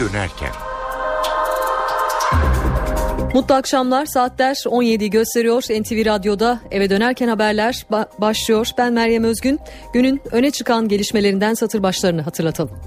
[0.00, 0.50] dönerken.
[3.34, 4.06] Mutlu akşamlar.
[4.06, 5.62] Saatler 17'yi gösteriyor.
[5.62, 8.66] NTV Radyo'da eve dönerken haberler ba- başlıyor.
[8.78, 9.60] Ben Meryem Özgün.
[9.94, 12.78] Günün öne çıkan gelişmelerinden satır başlarını hatırlatalım.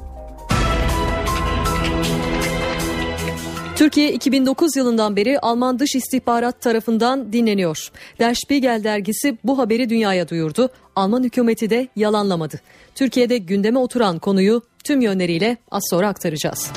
[3.76, 7.92] Türkiye 2009 yılından beri Alman dış istihbarat tarafından dinleniyor.
[8.20, 10.70] Der Spiegel dergisi bu haberi dünyaya duyurdu.
[10.96, 12.60] Alman hükümeti de yalanlamadı.
[12.96, 16.72] Türkiye'de gündeme oturan konuyu tüm yönleriyle az sonra aktaracağız.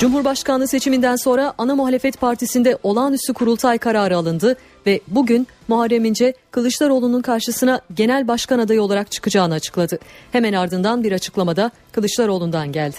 [0.00, 4.56] Cumhurbaşkanlığı seçiminden sonra ana muhalefet partisinde olağanüstü kurultay kararı alındı
[4.86, 9.98] ve bugün Muharrem İnce Kılıçdaroğlu'nun karşısına genel başkan adayı olarak çıkacağını açıkladı.
[10.32, 12.96] Hemen ardından bir açıklamada Kılıçdaroğlu'ndan geldi.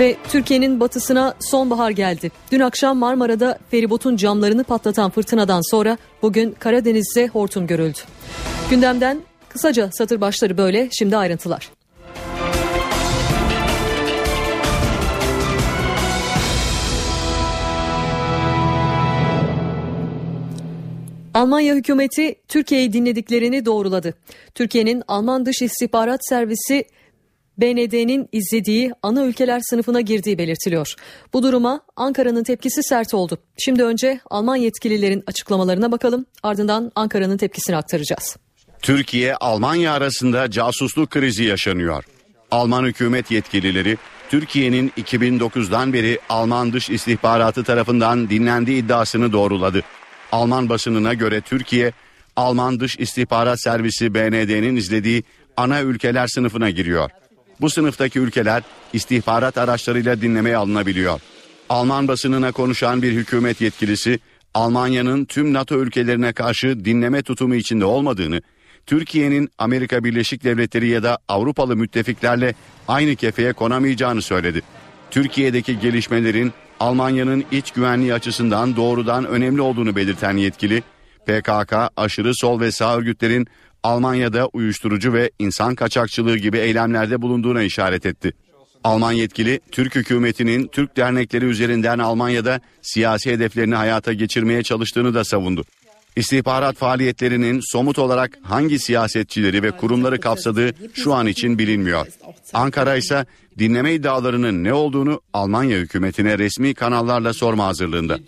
[0.00, 2.30] Ve Türkiye'nin batısına sonbahar geldi.
[2.52, 7.98] Dün akşam Marmara'da feribotun camlarını patlatan fırtınadan sonra bugün Karadeniz'de hortum görüldü.
[8.70, 11.79] Gündemden kısaca satır başları böyle, şimdi ayrıntılar.
[21.34, 24.14] Almanya hükümeti Türkiye'yi dinlediklerini doğruladı.
[24.54, 26.84] Türkiye'nin Alman Dış İstihbarat Servisi
[27.58, 30.94] BND'nin izlediği ana ülkeler sınıfına girdiği belirtiliyor.
[31.32, 33.38] Bu duruma Ankara'nın tepkisi sert oldu.
[33.58, 38.36] Şimdi önce Alman yetkililerin açıklamalarına bakalım ardından Ankara'nın tepkisini aktaracağız.
[38.82, 42.04] Türkiye Almanya arasında casusluk krizi yaşanıyor.
[42.50, 43.96] Alman hükümet yetkilileri
[44.30, 49.82] Türkiye'nin 2009'dan beri Alman dış istihbaratı tarafından dinlendiği iddiasını doğruladı.
[50.32, 51.92] Alman basınına göre Türkiye
[52.36, 55.22] Alman Dış İstihbarat Servisi BND'nin izlediği
[55.56, 57.10] ana ülkeler sınıfına giriyor.
[57.60, 61.20] Bu sınıftaki ülkeler istihbarat araçlarıyla dinlemeye alınabiliyor.
[61.68, 64.18] Alman basınına konuşan bir hükümet yetkilisi
[64.54, 68.42] Almanya'nın tüm NATO ülkelerine karşı dinleme tutumu içinde olmadığını,
[68.86, 72.54] Türkiye'nin Amerika Birleşik Devletleri ya da Avrupalı müttefiklerle
[72.88, 74.62] aynı kefeye konamayacağını söyledi.
[75.10, 80.82] Türkiye'deki gelişmelerin Almanya'nın iç güvenliği açısından doğrudan önemli olduğunu belirten yetkili,
[81.26, 83.46] PKK, aşırı sol ve sağ örgütlerin
[83.82, 88.32] Almanya'da uyuşturucu ve insan kaçakçılığı gibi eylemlerde bulunduğuna işaret etti.
[88.84, 95.64] Alman yetkili, Türk hükümetinin Türk dernekleri üzerinden Almanya'da siyasi hedeflerini hayata geçirmeye çalıştığını da savundu.
[96.16, 102.06] İstihbarat faaliyetlerinin somut olarak hangi siyasetçileri ve kurumları kapsadığı şu an için bilinmiyor.
[102.52, 103.26] Ankara ise
[103.58, 108.18] dinleme iddialarının ne olduğunu Almanya hükümetine resmi kanallarla sorma hazırlığında.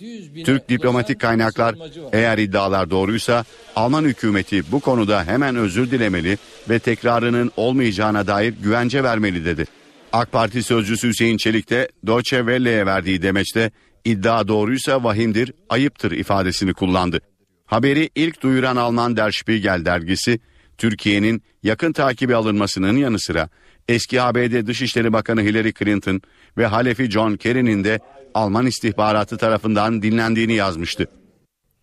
[0.44, 1.74] Türk diplomatik kaynaklar
[2.12, 3.44] eğer iddialar doğruysa
[3.76, 6.38] Alman hükümeti bu konuda hemen özür dilemeli
[6.68, 9.66] ve tekrarının olmayacağına dair güvence vermeli dedi.
[10.12, 13.70] AK Parti sözcüsü Hüseyin Çelik de Deutsche Welle'ye verdiği demeçte
[14.04, 17.20] iddia doğruysa vahimdir, ayıptır ifadesini kullandı.
[17.72, 20.40] Haberi ilk duyuran Alman Der Spiegel dergisi,
[20.78, 23.48] Türkiye'nin yakın takibi alınmasının yanı sıra
[23.88, 26.20] eski ABD Dışişleri Bakanı Hillary Clinton
[26.58, 28.00] ve halefi John Kerry'nin de
[28.34, 31.06] Alman istihbaratı tarafından dinlendiğini yazmıştı.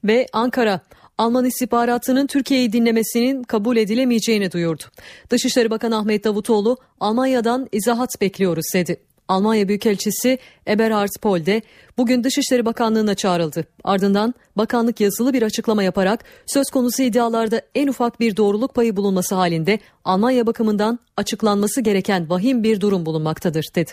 [0.04, 0.82] Ve Ankara,
[1.18, 4.84] Alman istihbaratının Türkiye'yi dinlemesinin kabul edilemeyeceğini duyurdu.
[5.30, 8.98] Dışişleri Bakanı Ahmet Davutoğlu, Almanya'dan izahat bekliyoruz dedi.
[9.30, 11.62] Almanya Büyükelçisi Eberhard Pohl de
[11.98, 13.66] bugün Dışişleri Bakanlığı'na çağrıldı.
[13.84, 19.36] Ardından bakanlık yazılı bir açıklama yaparak söz konusu iddialarda en ufak bir doğruluk payı bulunması
[19.36, 23.92] halinde Almanya bakımından açıklanması gereken vahim bir durum bulunmaktadır dedi.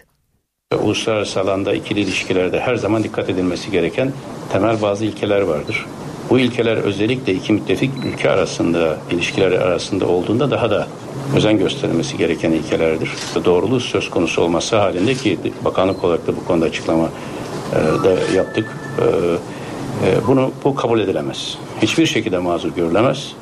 [0.82, 4.12] Uluslararası alanda ikili ilişkilerde her zaman dikkat edilmesi gereken
[4.52, 5.86] temel bazı ilkeler vardır.
[6.30, 10.86] Bu ilkeler özellikle iki müttefik ülke arasında, ilişkiler arasında olduğunda daha da
[11.36, 13.10] özen gösterilmesi gereken ilkelerdir.
[13.44, 17.08] Doğruluğu söz konusu olması halinde ki bakanlık olarak da bu konuda açıklama
[17.72, 18.76] e, da yaptık.
[18.98, 19.04] E,
[20.06, 21.58] e, bunu bu kabul edilemez.
[21.82, 23.32] Hiçbir şekilde mazur görülemez.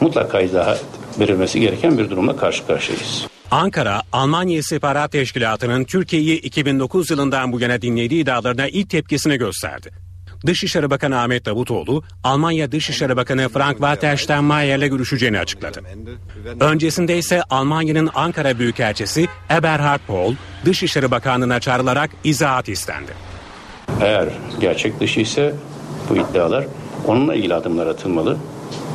[0.00, 0.84] Mutlaka izahat
[1.20, 3.26] verilmesi gereken bir durumla karşı karşıyayız.
[3.50, 9.90] Ankara, Almanya İstihbarat Teşkilatı'nın Türkiye'yi 2009 yılından bu yana dinlediği iddialarına ilk tepkisini gösterdi.
[10.46, 15.82] Dışişleri Bakanı Ahmet Davutoğlu, Almanya Dışişleri Bakanı Frank-Walter Steinmeier'le görüşeceğini açıkladı.
[16.60, 20.34] Öncesinde ise Almanya'nın Ankara Büyükelçisi Eberhard Pohl,
[20.64, 23.12] Dışişleri Bakanlığı'na çağrılarak izahat istendi.
[24.00, 24.28] Eğer
[24.60, 25.54] gerçek dışı ise
[26.10, 26.66] bu iddialar
[27.06, 28.36] onunla ilgili adımlar atılmalı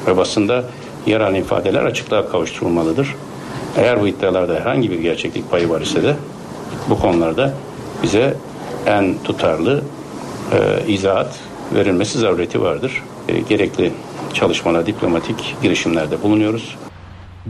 [0.07, 0.65] ve basında
[1.05, 3.15] yer alan ifadeler açıklığa kavuşturulmalıdır.
[3.77, 6.15] Eğer bu iddialarda herhangi bir gerçeklik payı var ise de
[6.89, 7.53] bu konularda
[8.03, 8.37] bize
[8.85, 9.83] en tutarlı
[10.51, 11.39] e, izahat
[11.73, 13.03] verilmesi zarureti vardır.
[13.27, 13.91] E, gerekli
[14.33, 16.75] çalışmalar, diplomatik girişimlerde bulunuyoruz.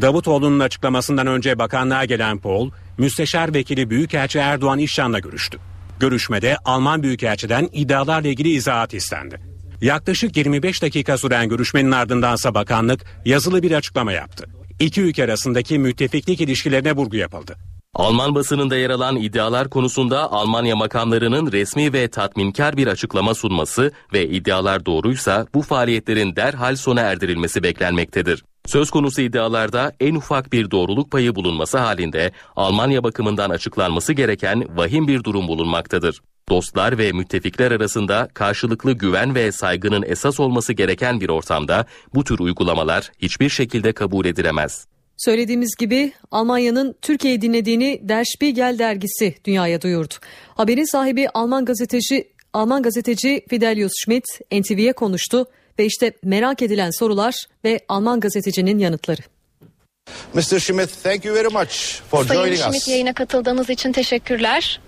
[0.01, 5.59] Davutoğlu'nun açıklamasından önce bakanlığa gelen Pol, Müsteşar Vekili Büyükelçi Erdoğan İşcan'la görüştü.
[5.99, 9.39] Görüşmede Alman Büyükelçiden iddialarla ilgili izahat istendi.
[9.81, 14.45] Yaklaşık 25 dakika süren görüşmenin ardındansa bakanlık yazılı bir açıklama yaptı.
[14.79, 17.55] İki ülke arasındaki müttefiklik ilişkilerine vurgu yapıldı.
[17.97, 24.27] Alman basınında yer alan iddialar konusunda Almanya makamlarının resmi ve tatminkar bir açıklama sunması ve
[24.27, 28.43] iddialar doğruysa bu faaliyetlerin derhal sona erdirilmesi beklenmektedir.
[28.65, 35.07] Söz konusu iddialarda en ufak bir doğruluk payı bulunması halinde Almanya bakımından açıklanması gereken vahim
[35.07, 36.21] bir durum bulunmaktadır.
[36.49, 41.85] Dostlar ve müttefikler arasında karşılıklı güven ve saygının esas olması gereken bir ortamda
[42.15, 44.87] bu tür uygulamalar hiçbir şekilde kabul edilemez.
[45.17, 50.13] Söylediğimiz gibi Almanya'nın Türkiye'yi dinlediğini Der Spiegel dergisi dünyaya duyurdu.
[50.55, 55.45] Haberin sahibi Alman gazeteci Alman gazeteci Fidelius Schmidt NTV'ye konuştu
[55.79, 59.21] ve işte merak edilen sorular ve Alman gazetecinin yanıtları.
[60.33, 60.59] Mr.
[60.59, 62.87] Schmidt, thank you very much for Sayın joining Schmidt us.
[62.87, 64.79] yayına katıldığınız için teşekkürler.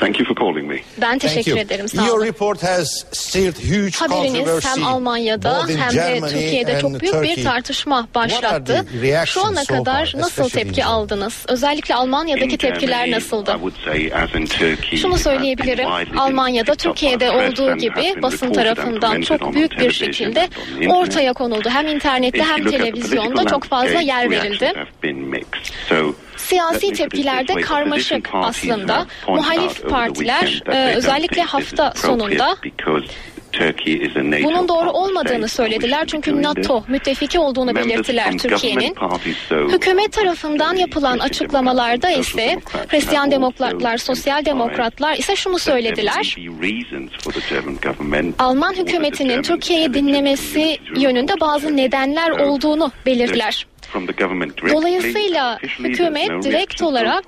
[0.00, 0.76] Thank you for calling me.
[0.96, 1.60] Ben Thank teşekkür you.
[1.60, 2.26] ederim sağ Your olun.
[2.26, 7.36] report has stirred huge Haberiniz controversy hem Almanya'da hem de Türkiye'de çok büyük Turkey.
[7.36, 8.86] bir are başlattı.
[9.26, 10.94] Şu ana kadar nasıl tepki Germany?
[10.94, 11.44] aldınız?
[11.48, 13.56] Özellikle Almanya'daki tepkiler nasıldı?
[14.96, 15.88] Şunu söyleyebilirim.
[16.18, 20.48] Almanya'da Türkiye'de olduğu gibi basın tarafından çok büyük bir şekilde
[20.88, 21.68] ortaya konuldu.
[21.72, 24.72] Hem internette hem televizyonda çok fazla yer verildi.
[26.36, 29.06] Siyasi tepkiler de karmaşık aslında.
[29.28, 32.56] Muhalif partiler e, özellikle hafta sonunda
[34.44, 38.94] bunun doğru olmadığını söylediler çünkü NATO müttefiki olduğunu belirttiler Türkiye'nin.
[39.72, 46.36] Hükümet tarafından yapılan açıklamalarda ise Hristiyan demokratlar, sosyal demokratlar ise şunu söylediler.
[48.38, 53.66] Alman hükümetinin Türkiye'yi dinlemesi yönünde bazı nedenler olduğunu belirttiler.
[54.74, 57.24] Dolayısıyla hükümet direkt olarak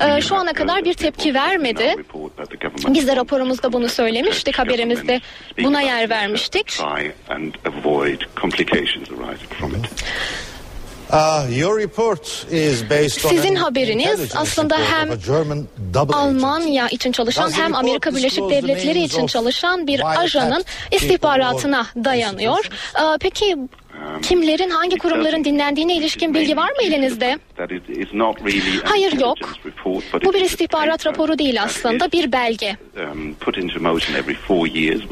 [0.00, 1.94] e, şu ana kadar bir tepki vermedi.
[2.88, 5.20] Biz de raporumuzda bunu söylemiştik, haberimizde
[5.64, 6.78] buna yer vermiştik.
[11.12, 11.50] Uh,
[13.24, 15.08] on Sizin haberiniz aslında hem.
[16.12, 22.68] Almanya için çalışan hem Amerika Birleşik Devletleri için çalışan bir ajanın istihbaratına or dayanıyor.
[22.96, 23.56] Ee, Peki
[24.22, 27.38] kimlerin, hangi kurumların dinlendiğine ilişkin bilgi var mı elinizde?
[28.84, 29.38] Hayır, yok.
[30.24, 32.76] Bu bir istihbarat raporu değil aslında, bir belge.
[32.96, 33.34] um,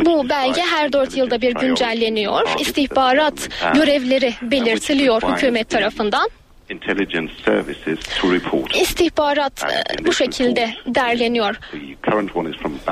[0.06, 2.40] Bu belge her dört yılda bir güncelleniyor.
[2.60, 6.28] İstihbarat görevleri belirtiliyor hükümet tarafından.
[6.70, 8.76] Intelligence services to report.
[8.76, 11.56] İstihbarat e, bu şekilde derleniyor.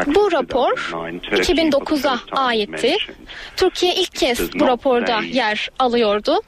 [0.07, 0.91] Bu rapor
[1.33, 2.97] 2009'a aitti.
[3.57, 6.41] Türkiye ilk kez bu raporda yer alıyordu.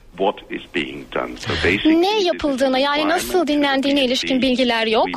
[2.01, 5.07] Ne yapıldığına yani nasıl dinlendiğine ilişkin bilgiler yok.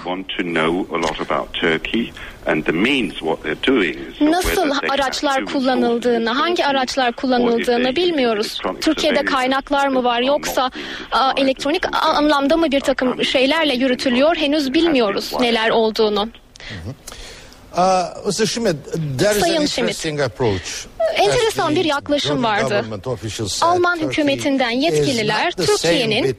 [4.20, 8.58] Nasıl araçlar kullanıldığını, hangi araçlar kullanıldığını bilmiyoruz.
[8.80, 10.70] Türkiye'de kaynaklar mı var yoksa
[11.12, 16.28] a, elektronik anlamda mı bir takım şeylerle yürütülüyor henüz bilmiyoruz neler olduğunu.
[17.72, 18.46] Uh, Mr.
[18.46, 18.76] Schmidt,
[19.18, 20.86] there is an Sayın Schmidt, interesting approach.
[21.16, 22.84] enteresan bir yaklaşım vardı.
[23.60, 26.36] Alman hükümetinden yetkililer Türkiye'nin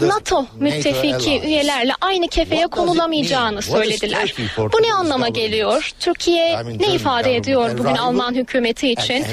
[0.00, 4.34] NATO müttefiki üyelerle aynı kefeye konulamayacağını söylediler.
[4.58, 5.92] Bu ne anlama geliyor?
[6.00, 9.26] Türkiye ne ifade ediyor bugün Alman hükümeti için?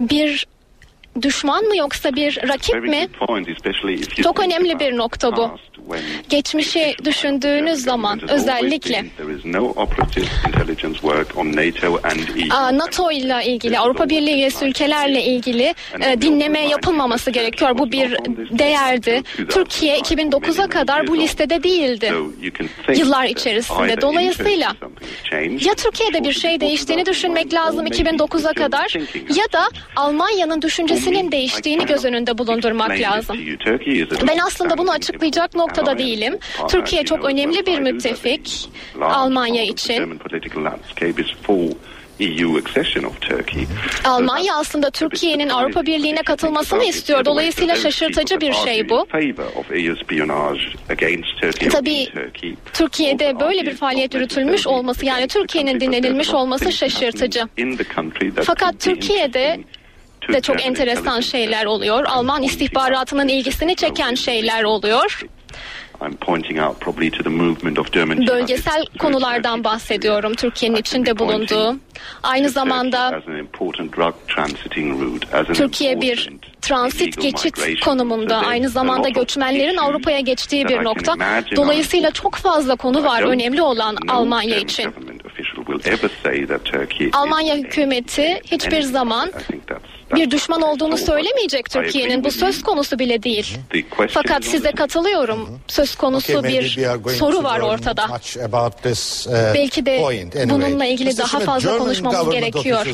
[0.00, 0.46] Bir
[1.22, 3.08] düşman mı yoksa bir rakip mi?
[4.22, 5.50] Çok önemli bir nokta bu.
[6.28, 9.04] Geçmişi düşündüğünüz zaman özellikle
[12.52, 17.78] Aa, NATO ile ilgili Avrupa Birliği üyesi ülkelerle ilgili e, dinleme yapılmaması gerekiyor.
[17.78, 18.10] Bu bir
[18.58, 19.22] değerdi.
[19.48, 22.12] Türkiye 2009'a kadar bu listede değildi.
[22.98, 23.78] Yıllar içerisinde.
[24.00, 24.72] Dolayısıyla
[25.66, 28.94] ya Türkiye'de bir şey değiştiğini düşünmek lazım 2009'a kadar
[29.36, 30.62] ya da Almanya'nın
[31.00, 33.36] düşüncesinin değiştiğini göz önünde bulundurmak lazım.
[34.28, 36.38] Ben aslında bunu açıklayacak noktada değilim.
[36.68, 38.68] Türkiye çok önemli bir müttefik
[39.00, 40.20] Almanya için.
[44.04, 47.24] Almanya aslında Türkiye'nin Avrupa Birliği'ne katılmasını istiyor.
[47.24, 49.06] Dolayısıyla şaşırtıcı bir şey bu.
[51.70, 52.08] Tabii
[52.72, 57.40] Türkiye'de böyle bir faaliyet yürütülmüş olması yani Türkiye'nin dinlenilmiş olması şaşırtıcı.
[58.46, 59.60] Fakat Türkiye'de
[60.28, 62.04] de çok enteresan şeyler oluyor.
[62.04, 65.22] Alman istihbaratının ilgisini çeken şeyler oluyor.
[68.28, 71.76] Bölgesel konulardan bahsediyorum Türkiye'nin içinde bulunduğu.
[72.22, 73.20] Aynı zamanda
[75.54, 81.14] Türkiye bir transit geçit konumunda aynı zamanda göçmenlerin Avrupa'ya geçtiği bir nokta.
[81.56, 84.92] Dolayısıyla çok fazla konu var önemli olan Almanya için.
[87.12, 89.30] Almanya hükümeti hiçbir zaman
[90.14, 92.24] bir düşman olduğunu söylemeyecek Türkiye'nin.
[92.24, 93.58] Bu söz konusu bile değil.
[94.10, 95.60] Fakat size katılıyorum.
[95.68, 96.78] Söz konusu bir
[97.18, 98.06] soru var ortada.
[99.26, 99.98] Uh, Belki de
[100.50, 102.86] bununla ilgili daha fazla konuşmamız gerekiyor.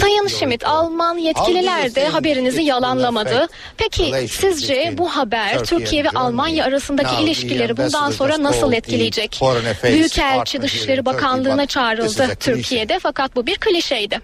[0.00, 3.48] Sayın Schmidt, Alman yetkililer de haberinizi yalanlamadı.
[3.76, 9.40] Peki sizce bu haber Türkiye ve Almanya arasındaki ilişkileri bundan sonra nasıl etkileyecek?
[9.84, 12.06] Büyükelçi Dışişleri Bakanlığı'na çağrıldı
[12.40, 14.20] Türkiye'de fakat bu bir klişeydi.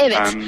[0.00, 0.34] Evet.
[0.34, 0.44] Um,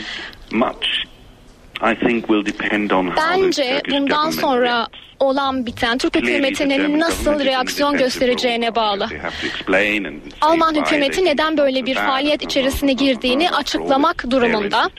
[3.16, 4.86] Bence bundan sonra
[5.20, 9.08] olan biten Türk hükümetinin nasıl reaksiyon göstereceğine bağlı.
[10.40, 14.90] Alman hükümeti neden böyle bir faaliyet içerisine girdiğini açıklamak durumunda.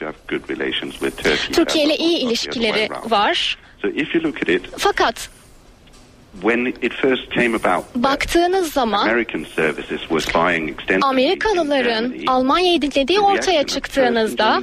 [1.54, 3.58] Türkiye ile iyi ilişkileri var.
[4.78, 5.30] Fakat
[7.96, 9.08] Baktığınız zaman
[11.02, 14.62] Amerikalıların Almanya'yı dinlediği ortaya çıktığınızda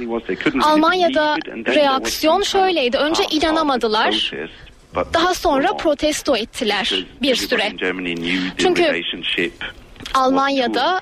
[0.63, 1.37] Almanya'da
[1.75, 2.97] reaksiyon şöyleydi.
[2.97, 4.31] Önce inanamadılar.
[5.13, 7.71] Daha sonra protesto ettiler bir süre.
[8.57, 8.83] Çünkü
[10.13, 11.01] Almanya'da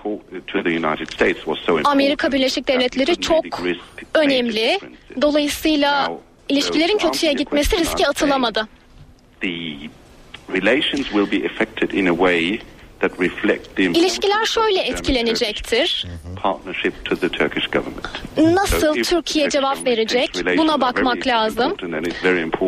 [1.85, 3.45] Amerika Birleşik Devletleri çok
[4.13, 4.79] önemli.
[5.21, 6.11] Dolayısıyla
[6.49, 8.67] ilişkilerin kötüye gitmesi riske atılamadı.
[13.95, 16.07] İlişkiler şöyle etkilenecektir.
[18.37, 21.75] Nasıl Türkiye cevap verecek buna bakmak lazım.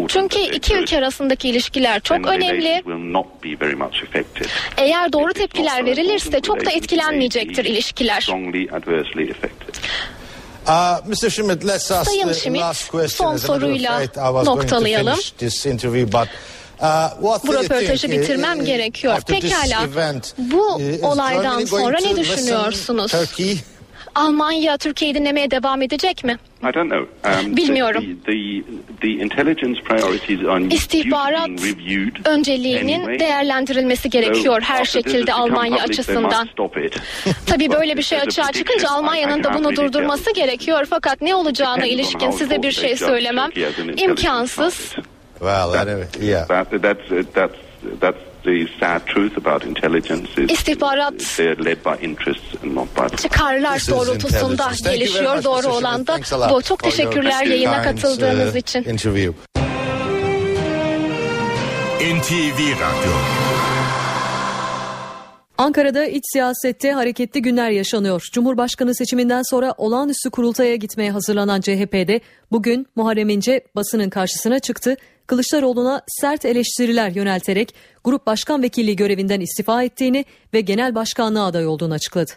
[0.10, 2.82] Çünkü iki ülke arasındaki ilişkiler çok önemli.
[4.78, 8.22] Eğer doğru tepkiler verilirse çok da etkilenmeyecektir ilişkiler.
[10.68, 11.12] Uh,
[12.06, 12.62] Sayın Schmidt,
[13.12, 14.00] son soruyla
[14.46, 15.14] noktalayalım.
[16.82, 16.88] Uh,
[17.48, 19.14] bu röportajı bitirmem gerekiyor.
[19.42, 19.84] Pekala
[20.38, 23.12] bu olaydan sonra ne düşünüyorsunuz?
[24.16, 26.38] Almanya Türkiye'yi dinlemeye devam edecek mi?
[27.44, 28.04] Um, Bilmiyorum.
[30.70, 31.50] İstihbarat
[32.26, 36.48] önceliğinin değerlendirilmesi gerekiyor her şekilde Almanya açısından.
[37.46, 40.86] Tabii böyle bir şey açığa çıkınca Almanya'nın da bunu durdurması gerekiyor.
[40.90, 43.50] Fakat ne olacağına ilişkin size bir şey söylemem
[43.98, 44.96] imkansız.
[45.42, 46.46] Well, anyway, yeah.
[46.46, 47.56] That, that's, that's,
[48.00, 53.16] that's the sad truth about intelligence is İstihbarat they're led by interests and not by
[53.16, 55.44] çıkarlar doğrultusunda gelişiyor.
[55.44, 56.20] Doğru olan da
[56.50, 56.62] bu.
[56.62, 58.84] Çok teşekkürler yayına katıldığınız uh, için.
[58.84, 59.34] Interview.
[62.02, 63.12] NTV Radyo
[65.58, 68.30] Ankara'da iç siyasette hareketli günler yaşanıyor.
[68.32, 72.22] Cumhurbaşkanı seçiminden sonra olağanüstü kurultaya gitmeye hazırlanan CHP'de
[72.52, 74.96] bugün Muharrem İnce basının karşısına çıktı
[75.32, 81.94] Kılıçdaroğlu'na sert eleştiriler yönelterek grup başkan vekilliği görevinden istifa ettiğini ve genel başkanlığa aday olduğunu
[81.94, 82.32] açıkladı.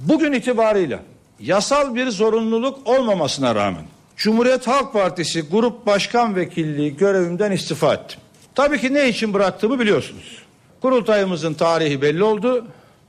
[0.00, 1.00] Bugün itibarıyla
[1.40, 3.82] yasal bir zorunluluk olmamasına rağmen
[4.16, 8.20] Cumhuriyet Halk Partisi grup başkan vekilliği görevimden istifa ettim.
[8.54, 10.42] Tabii ki ne için bıraktığımı biliyorsunuz.
[10.82, 12.66] Kurultayımızın tarihi belli oldu.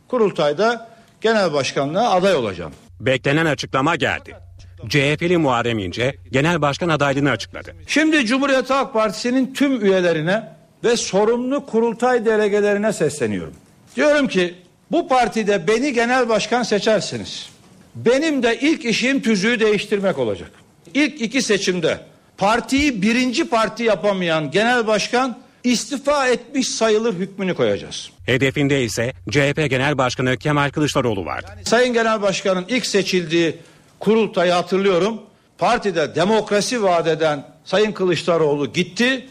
[0.08, 0.90] Kurultayda
[1.22, 2.72] genel başkanlığa aday olacağım.
[3.00, 4.49] Beklenen açıklama geldi.
[4.88, 7.76] CHP'li Muharrem İnce genel başkan adaylığını açıkladı.
[7.88, 10.44] Şimdi Cumhuriyet Halk Partisi'nin tüm üyelerine
[10.84, 13.54] ve sorumlu kurultay delegelerine sesleniyorum.
[13.96, 14.56] Diyorum ki
[14.92, 17.50] bu partide beni genel başkan seçersiniz.
[17.96, 20.52] Benim de ilk işim tüzüğü değiştirmek olacak.
[20.94, 22.00] İlk iki seçimde
[22.38, 28.10] partiyi birinci parti yapamayan genel başkan istifa etmiş sayılır hükmünü koyacağız.
[28.26, 31.48] Hedefinde ise CHP Genel Başkanı Kemal Kılıçdaroğlu vardı.
[31.66, 33.58] Sayın Genel Başkan'ın ilk seçildiği
[34.00, 35.22] kurultayı hatırlıyorum.
[35.58, 39.28] Partide demokrasi vaat eden Sayın Kılıçdaroğlu gitti.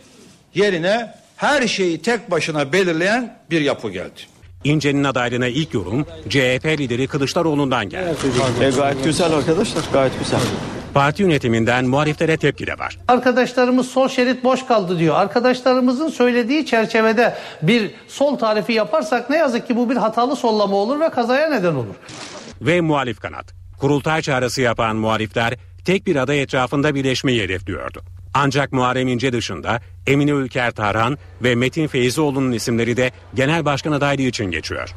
[0.54, 4.20] Yerine her şeyi tek başına belirleyen bir yapı geldi.
[4.64, 8.16] İnce'nin adaylığına ilk yorum CHP lideri Kılıçdaroğlu'ndan geldi.
[8.60, 10.40] E, gayet güzel arkadaşlar gayet güzel.
[10.94, 12.98] Parti yönetiminden muhaliflere tepki de var.
[13.08, 15.14] Arkadaşlarımız sol şerit boş kaldı diyor.
[15.14, 21.00] Arkadaşlarımızın söylediği çerçevede bir sol tarifi yaparsak ne yazık ki bu bir hatalı sollama olur
[21.00, 21.94] ve kazaya neden olur.
[22.60, 23.58] Ve muhalif kanat.
[23.78, 25.54] Kurultay çağrısı yapan muhalifler
[25.84, 28.02] tek bir aday etrafında birleşmeyi hedefliyordu.
[28.34, 34.22] Ancak Muharrem İnce dışında Emine Ülker Tarhan ve Metin Feyzioğlu'nun isimleri de genel başkan adaylığı
[34.22, 34.94] için geçiyor.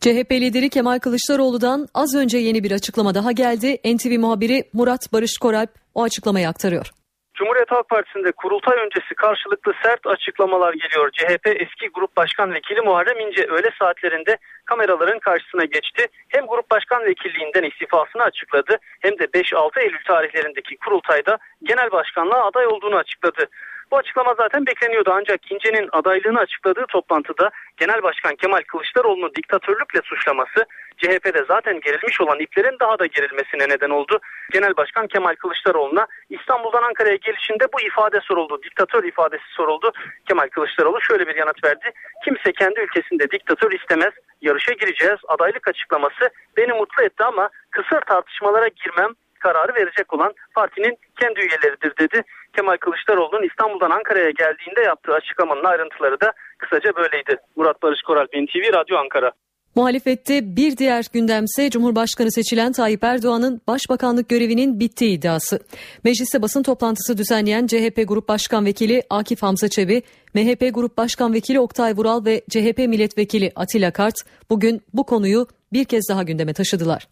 [0.00, 3.78] CHP lideri Kemal Kılıçdaroğlu'dan az önce yeni bir açıklama daha geldi.
[3.84, 6.90] NTV muhabiri Murat Barış Koralp o açıklamayı aktarıyor.
[7.38, 11.10] Cumhuriyet Halk Partisi'nde kurultay öncesi karşılıklı sert açıklamalar geliyor.
[11.10, 16.06] CHP eski grup başkan vekili Muharrem İnce öğle saatlerinde kameraların karşısına geçti.
[16.28, 22.66] Hem grup başkan vekilliğinden istifasını açıkladı hem de 5-6 Eylül tarihlerindeki kurultayda genel başkanlığa aday
[22.66, 23.46] olduğunu açıkladı.
[23.90, 30.66] Bu açıklama zaten bekleniyordu ancak İnce'nin adaylığını açıkladığı toplantıda Genel Başkan Kemal Kılıçdaroğlu'nu diktatörlükle suçlaması
[30.98, 34.20] CHP'de zaten gerilmiş olan iplerin daha da gerilmesine neden oldu.
[34.52, 38.62] Genel Başkan Kemal Kılıçdaroğlu'na İstanbul'dan Ankara'ya gelişinde bu ifade soruldu.
[38.62, 39.92] Diktatör ifadesi soruldu.
[40.28, 41.90] Kemal Kılıçdaroğlu şöyle bir yanıt verdi.
[42.24, 44.12] Kimse kendi ülkesinde diktatör istemez.
[44.40, 45.18] Yarışa gireceğiz.
[45.28, 51.92] Adaylık açıklaması beni mutlu etti ama kısır tartışmalara girmem kararı verecek olan partinin kendi üyeleridir
[51.98, 52.22] dedi.
[52.56, 57.36] Kemal Kılıçdaroğlu'nun İstanbul'dan Ankara'ya geldiğinde yaptığı açıklamanın ayrıntıları da kısaca böyleydi.
[57.56, 59.32] Murat Barış Koral, NTV Radyo Ankara.
[59.74, 65.60] Muhalefette bir diğer gündemse Cumhurbaşkanı seçilen Tayyip Erdoğan'ın başbakanlık görevinin bittiği iddiası.
[66.04, 70.02] Mecliste basın toplantısı düzenleyen CHP Grup Başkan Vekili Akif Hamza Çebi,
[70.34, 74.14] MHP Grup Başkan Vekili Oktay Vural ve CHP Milletvekili Atilla Kart
[74.50, 77.08] bugün bu konuyu bir kez daha gündeme taşıdılar.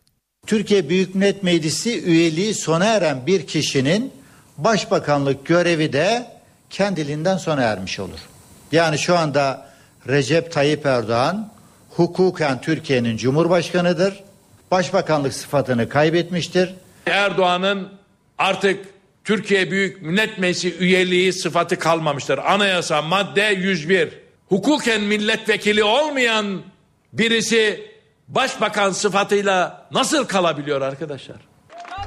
[0.47, 4.13] Türkiye Büyük Millet Meclisi üyeliği sona eren bir kişinin
[4.59, 6.27] başbakanlık görevi de
[6.71, 8.19] kendiliğinden sona ermiş olur.
[8.73, 9.69] Yani şu anda
[10.09, 11.56] Recep Tayyip Erdoğan
[11.97, 14.15] hukuken Türkiye'nin cumhurbaşkanıdır.
[14.71, 16.75] Başbakanlık sıfatını kaybetmiştir.
[17.07, 17.89] Erdoğan'ın
[18.39, 18.85] artık
[19.25, 22.39] Türkiye Büyük Millet Meclisi üyeliği sıfatı kalmamıştır.
[22.39, 24.09] Anayasa madde 101.
[24.49, 26.63] Hukuken milletvekili olmayan
[27.13, 27.91] birisi
[28.29, 31.37] başbakan sıfatıyla nasıl kalabiliyor arkadaşlar?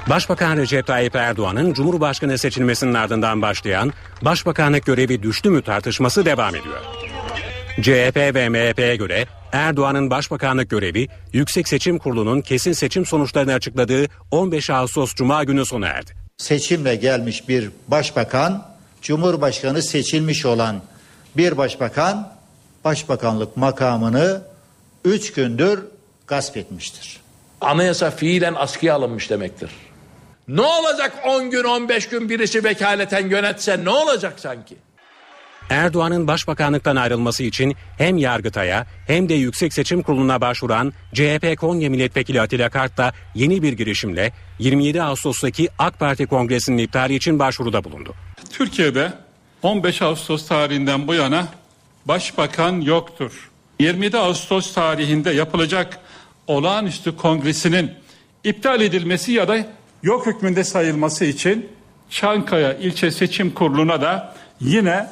[0.09, 6.81] Başbakan Recep Tayyip Erdoğan'ın Cumhurbaşkanı seçilmesinin ardından başlayan başbakanlık görevi düştü mü tartışması devam ediyor.
[7.81, 14.69] CHP ve MHP'ye göre Erdoğan'ın başbakanlık görevi Yüksek Seçim Kurulu'nun kesin seçim sonuçlarını açıkladığı 15
[14.69, 16.11] Ağustos Cuma günü sona erdi.
[16.37, 18.65] Seçimle gelmiş bir başbakan,
[19.01, 20.81] Cumhurbaşkanı seçilmiş olan
[21.37, 22.33] bir başbakan
[22.83, 24.41] başbakanlık makamını
[25.05, 25.79] 3 gündür
[26.27, 27.19] gasp etmiştir.
[27.61, 29.69] Anayasa fiilen askıya alınmış demektir.
[30.47, 34.75] Ne olacak 10 gün 15 gün birisi vekaleten yönetse ne olacak sanki?
[35.69, 42.41] Erdoğan'ın başbakanlıktan ayrılması için hem Yargıtay'a hem de Yüksek Seçim Kurulu'na başvuran CHP Konya Milletvekili
[42.41, 48.15] Atilla Kart da yeni bir girişimle 27 Ağustos'taki AK Parti Kongresi'nin iptali için başvuruda bulundu.
[48.51, 49.13] Türkiye'de
[49.63, 51.47] 15 Ağustos tarihinden bu yana
[52.05, 53.49] başbakan yoktur.
[53.79, 55.99] 27 Ağustos tarihinde yapılacak
[56.47, 57.91] olağanüstü kongresinin
[58.43, 59.65] iptal edilmesi ya da
[60.03, 61.69] yok hükmünde sayılması için
[62.09, 65.07] Çankaya İlçe Seçim Kurulu'na da yine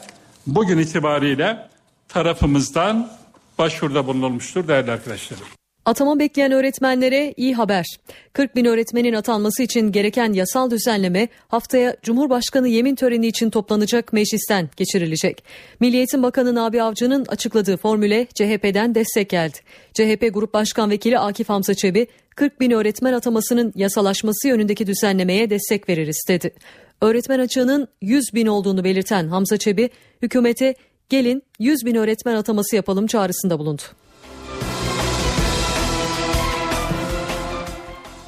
[0.47, 1.67] bugün itibariyle
[2.07, 3.09] tarafımızdan
[3.57, 5.43] başvuruda bulunulmuştur değerli arkadaşlarım.
[5.85, 7.85] Atama bekleyen öğretmenlere iyi haber.
[8.33, 14.69] 40 bin öğretmenin atanması için gereken yasal düzenleme haftaya Cumhurbaşkanı yemin töreni için toplanacak meclisten
[14.77, 15.43] geçirilecek.
[15.79, 19.57] Milli Eğitim Bakanı Nabi Avcı'nın açıkladığı formüle CHP'den destek geldi.
[19.93, 25.89] CHP Grup Başkan Vekili Akif Hamza Çebi 40 bin öğretmen atamasının yasalaşması yönündeki düzenlemeye destek
[25.89, 26.53] verir istedi.
[27.01, 29.89] Öğretmen açığının 100 bin olduğunu belirten Hamza Çebi
[30.21, 30.75] hükümete
[31.09, 33.81] gelin 100 bin öğretmen ataması yapalım çağrısında bulundu.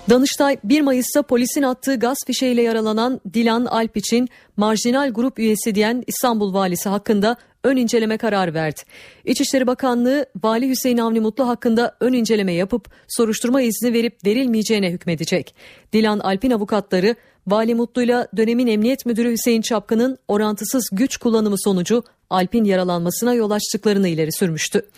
[0.09, 6.03] Danıştay 1 Mayıs'ta polisin attığı gaz fişeğiyle yaralanan Dilan Alp için marjinal grup üyesi diyen
[6.07, 8.81] İstanbul valisi hakkında ön inceleme kararı verdi.
[9.25, 15.55] İçişleri Bakanlığı Vali Hüseyin Avni Mutlu hakkında ön inceleme yapıp soruşturma izni verip verilmeyeceğine hükmedecek.
[15.93, 17.15] Dilan Alp'in avukatları
[17.51, 24.07] Vali Mutlu'yla dönemin Emniyet Müdürü Hüseyin Çapkın'ın orantısız güç kullanımı sonucu Alp'in yaralanmasına yol açtıklarını
[24.07, 24.89] ileri sürmüştü.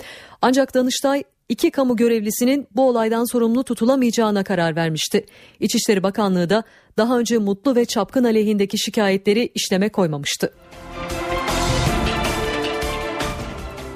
[0.42, 5.26] Ancak Danıştay iki kamu görevlisinin bu olaydan sorumlu tutulamayacağına karar vermişti.
[5.60, 6.64] İçişleri Bakanlığı da
[6.98, 10.54] daha önce Mutlu ve Çapkın aleyhindeki şikayetleri işleme koymamıştı.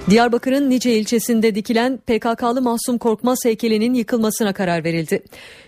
[0.09, 5.23] Diyarbakır'ın Nice ilçesinde dikilen PKK'lı Mahsum Korkmaz heykelinin yıkılmasına karar verildi.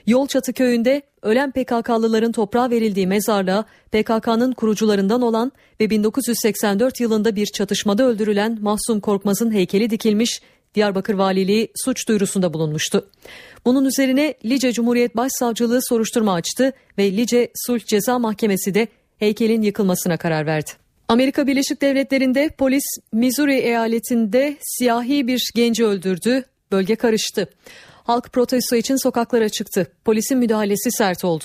[0.07, 8.03] Yolçatı köyünde ölen PKK'lıların toprağa verildiği mezarlığa PKK'nın kurucularından olan ve 1984 yılında bir çatışmada
[8.03, 10.41] öldürülen Mahsum Korkmaz'ın heykeli dikilmiş
[10.75, 13.09] Diyarbakır Valiliği suç duyurusunda bulunmuştu.
[13.65, 20.17] Bunun üzerine Lice Cumhuriyet Başsavcılığı soruşturma açtı ve Lice Sulh Ceza Mahkemesi de heykelin yıkılmasına
[20.17, 20.86] karar verdi.
[21.09, 26.43] Amerika Birleşik Devletleri'nde polis Missouri eyaletinde siyahi bir genci öldürdü.
[26.71, 27.49] Bölge karıştı.
[28.03, 29.91] Halk protesto için sokaklara çıktı.
[30.05, 31.43] Polisin müdahalesi sert oldu.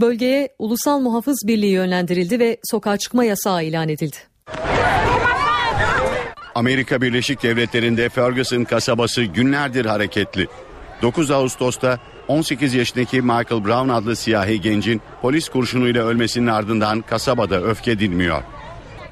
[0.00, 4.16] Bölgeye Ulusal Muhafız Birliği yönlendirildi ve sokağa çıkma yasağı ilan edildi.
[6.54, 10.46] Amerika Birleşik Devletleri'nde Ferguson kasabası günlerdir hareketli.
[11.02, 11.98] 9 Ağustos'ta
[12.28, 18.42] 18 yaşındaki Michael Brown adlı siyahi gencin polis kurşunuyla ölmesinin ardından kasabada öfke dinmiyor.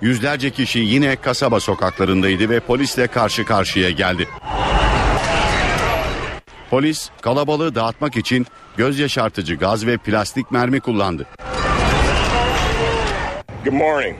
[0.02, 4.28] Yüzlerce kişi yine kasaba sokaklarındaydı ve polisle karşı karşıya geldi.
[6.70, 11.26] Polis kalabalığı dağıtmak için göz yaşartıcı gaz ve plastik mermi kullandı.
[13.64, 14.16] Good morning.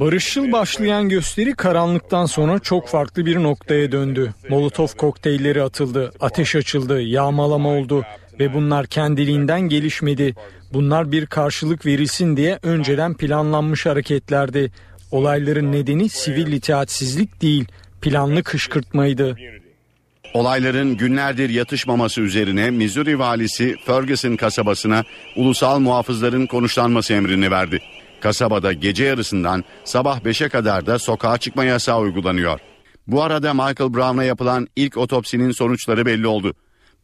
[0.00, 4.34] Barışçıl başlayan gösteri karanlıktan sonra çok farklı bir noktaya döndü.
[4.48, 8.04] Molotov kokteylleri atıldı, ateş açıldı, yağmalama oldu
[8.40, 10.34] ve bunlar kendiliğinden gelişmedi.
[10.72, 14.72] Bunlar bir karşılık verilsin diye önceden planlanmış hareketlerdi.
[15.10, 17.64] Olayların nedeni sivil itaatsizlik değil,
[18.00, 19.36] planlı kışkırtmaydı.
[20.34, 25.04] Olayların günlerdir yatışmaması üzerine Missouri valisi Ferguson kasabasına
[25.36, 27.80] ulusal muhafızların konuşlanması emrini verdi.
[28.20, 32.60] Kasabada gece yarısından sabah 5'e kadar da sokağa çıkma yasağı uygulanıyor.
[33.06, 36.54] Bu arada Michael Brown'a yapılan ilk otopsinin sonuçları belli oldu.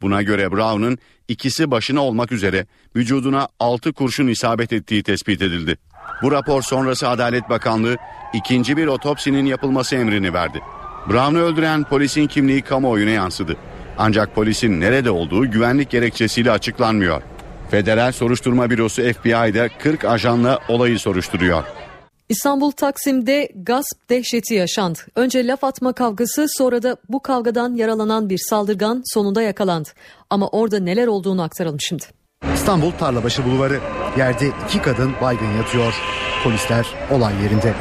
[0.01, 5.77] Buna göre Brown'un ikisi başına olmak üzere vücuduna 6 kurşun isabet ettiği tespit edildi.
[6.21, 7.97] Bu rapor sonrası Adalet Bakanlığı
[8.33, 10.61] ikinci bir otopsinin yapılması emrini verdi.
[11.09, 13.57] Brown'u öldüren polisin kimliği kamuoyuna yansıdı.
[13.97, 17.21] Ancak polisin nerede olduğu güvenlik gerekçesiyle açıklanmıyor.
[17.71, 21.63] Federal Soruşturma Bürosu FBI'de 40 ajanla olayı soruşturuyor.
[22.29, 24.99] İstanbul Taksim'de gasp dehşeti yaşandı.
[25.15, 29.89] Önce laf atma kavgası sonra da bu kavgadan yaralanan bir saldırgan sonunda yakalandı.
[30.29, 32.03] Ama orada neler olduğunu aktaralım şimdi.
[32.53, 33.79] İstanbul Tarlabaşı Bulvarı.
[34.17, 35.93] Yerde iki kadın baygın yatıyor.
[36.43, 37.73] Polisler olay yerinde.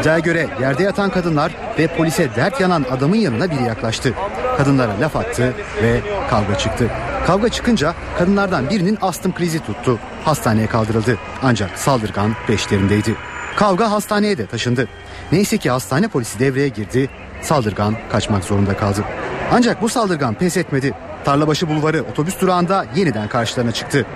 [0.00, 4.14] İddiaya göre yerde yatan kadınlar ve polise dert yanan adamın yanına biri yaklaştı.
[4.56, 6.00] Kadınlara laf attı ve
[6.30, 6.90] kavga çıktı.
[7.26, 9.98] Kavga çıkınca kadınlardan birinin astım krizi tuttu.
[10.24, 11.18] Hastaneye kaldırıldı.
[11.42, 13.16] Ancak saldırgan peşlerindeydi.
[13.56, 14.88] Kavga hastaneye de taşındı.
[15.32, 17.10] Neyse ki hastane polisi devreye girdi.
[17.42, 19.04] Saldırgan kaçmak zorunda kaldı.
[19.52, 20.94] Ancak bu saldırgan pes etmedi.
[21.24, 24.06] Tarlabaşı Bulvarı otobüs durağında yeniden karşılarına çıktı.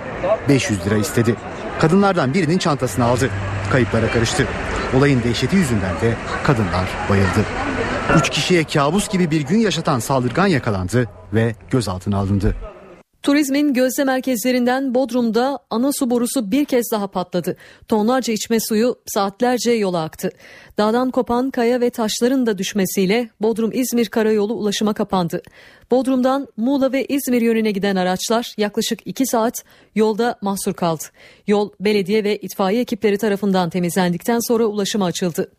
[0.49, 1.35] 500 lira istedi.
[1.79, 3.29] Kadınlardan birinin çantasını aldı.
[3.71, 4.47] Kayıplara karıştı.
[4.97, 7.45] Olayın dehşeti yüzünden de kadınlar bayıldı.
[8.17, 12.55] Üç kişiye kabus gibi bir gün yaşatan saldırgan yakalandı ve gözaltına alındı.
[13.23, 17.57] Turizmin gözde merkezlerinden Bodrum'da ana su borusu bir kez daha patladı.
[17.87, 20.29] Tonlarca içme suyu saatlerce yola aktı.
[20.77, 25.41] Dağdan kopan kaya ve taşların da düşmesiyle Bodrum-İzmir karayolu ulaşıma kapandı.
[25.91, 29.63] Bodrum'dan Muğla ve İzmir yönüne giden araçlar yaklaşık 2 saat
[29.95, 31.03] yolda mahsur kaldı.
[31.47, 35.51] Yol belediye ve itfaiye ekipleri tarafından temizlendikten sonra ulaşıma açıldı.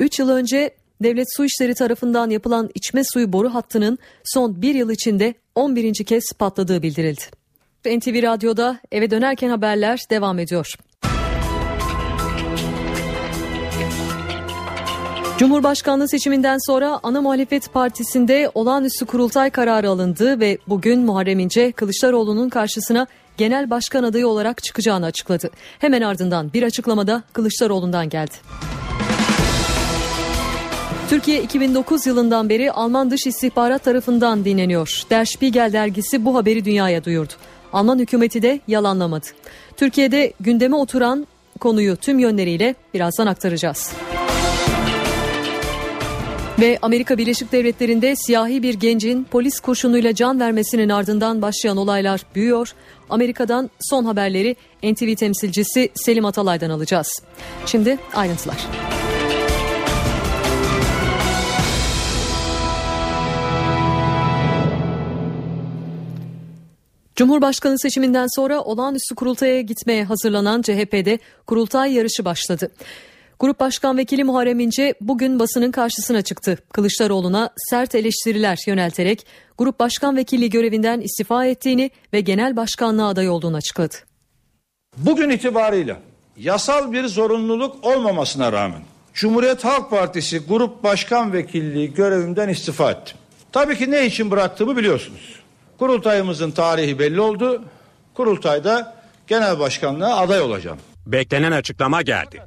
[0.00, 0.70] 3 yıl önce
[1.02, 6.04] Devlet Su İşleri tarafından yapılan içme suyu boru hattının son bir yıl içinde 11.
[6.04, 7.22] kez patladığı bildirildi.
[7.86, 10.74] NTV Radyo'da eve dönerken haberler devam ediyor.
[15.38, 22.48] Cumhurbaşkanlığı seçiminden sonra ana muhalefet partisinde olağanüstü kurultay kararı alındı ve bugün Muharrem İnce Kılıçdaroğlu'nun
[22.48, 25.50] karşısına genel başkan adayı olarak çıkacağını açıkladı.
[25.78, 28.34] Hemen ardından bir açıklamada Kılıçdaroğlu'ndan geldi.
[31.08, 35.02] Türkiye 2009 yılından beri Alman dış istihbarat tarafından dinleniyor.
[35.10, 37.32] Der Spiegel dergisi bu haberi dünyaya duyurdu.
[37.72, 39.26] Alman hükümeti de yalanlamadı.
[39.76, 41.26] Türkiye'de gündeme oturan
[41.60, 43.92] konuyu tüm yönleriyle birazdan aktaracağız.
[46.58, 52.72] Ve Amerika Birleşik Devletleri'nde siyahi bir gencin polis kurşunuyla can vermesinin ardından başlayan olaylar büyüyor.
[53.10, 57.22] Amerika'dan son haberleri NTV temsilcisi Selim Atalay'dan alacağız.
[57.66, 58.56] Şimdi ayrıntılar.
[67.16, 72.72] Cumhurbaşkanı seçiminden sonra olağanüstü kurultaya gitmeye hazırlanan CHP'de kurultay yarışı başladı.
[73.40, 76.58] Grup Başkan Vekili Muharrem İnce bugün basının karşısına çıktı.
[76.72, 79.26] Kılıçdaroğlu'na sert eleştiriler yönelterek
[79.58, 83.94] Grup Başkan Vekili görevinden istifa ettiğini ve genel başkanlığa aday olduğunu açıkladı.
[84.96, 86.00] Bugün itibarıyla
[86.36, 88.80] yasal bir zorunluluk olmamasına rağmen
[89.14, 93.16] Cumhuriyet Halk Partisi Grup Başkan Vekilliği görevimden istifa ettim.
[93.52, 95.45] Tabii ki ne için bıraktığımı biliyorsunuz.
[95.78, 97.64] Kurultayımızın tarihi belli oldu.
[98.14, 98.94] Kurultayda
[99.26, 100.78] genel başkanlığa aday olacağım.
[101.06, 102.42] Beklenen açıklama geldi.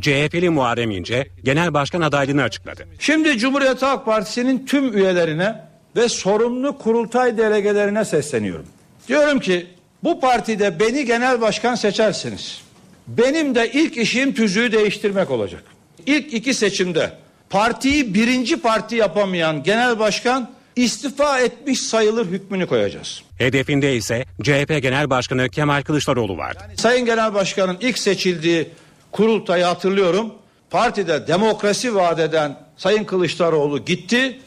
[0.00, 2.86] CHP'li Muharrem İnce genel başkan adaylığını açıkladı.
[2.98, 5.64] Şimdi Cumhuriyet Halk Partisi'nin tüm üyelerine
[5.96, 8.66] ve sorumlu kurultay delegelerine sesleniyorum.
[9.08, 9.66] Diyorum ki
[10.04, 12.62] bu partide beni genel başkan seçersiniz.
[13.08, 15.62] Benim de ilk işim tüzüğü değiştirmek olacak.
[16.06, 17.12] İlk iki seçimde
[17.50, 23.22] partiyi birinci parti yapamayan genel başkan istifa etmiş sayılır hükmünü koyacağız.
[23.38, 26.58] Hedefinde ise CHP Genel Başkanı Kemal Kılıçdaroğlu vardı.
[26.62, 28.68] Yani Sayın Genel Başkan'ın ilk seçildiği
[29.12, 30.32] kurultayı hatırlıyorum.
[30.70, 34.38] Partide demokrasi vaat eden Sayın Kılıçdaroğlu gitti.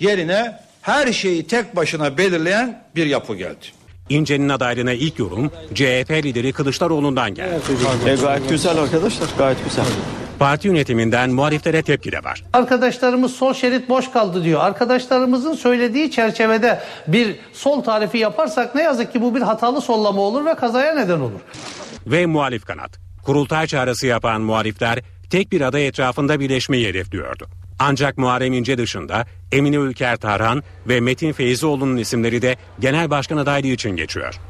[0.00, 3.66] Yerine her şeyi tek başına belirleyen bir yapı geldi.
[4.08, 7.60] İnce'nin adaylığına ilk yorum CHP lideri Kılıçdaroğlu'ndan geldi.
[8.06, 9.84] E, gayet güzel arkadaşlar gayet güzel.
[10.38, 12.44] Parti yönetiminden muhaliflere tepki de var.
[12.52, 14.60] Arkadaşlarımız sol şerit boş kaldı diyor.
[14.60, 20.44] Arkadaşlarımızın söylediği çerçevede bir sol tarifi yaparsak ne yazık ki bu bir hatalı sollama olur
[20.46, 21.40] ve kazaya neden olur.
[22.06, 22.98] Ve muhalif kanat.
[23.24, 24.98] kurultay çağrısı yapan muhalifler
[25.30, 27.46] tek bir aday etrafında birleşmeyi hedefliyordu.
[27.78, 33.66] Ancak Muharrem İnce dışında Emine Ülker Tarhan ve Metin Feyzioğlu'nun isimleri de genel başkan adaylığı
[33.66, 34.40] için geçiyor.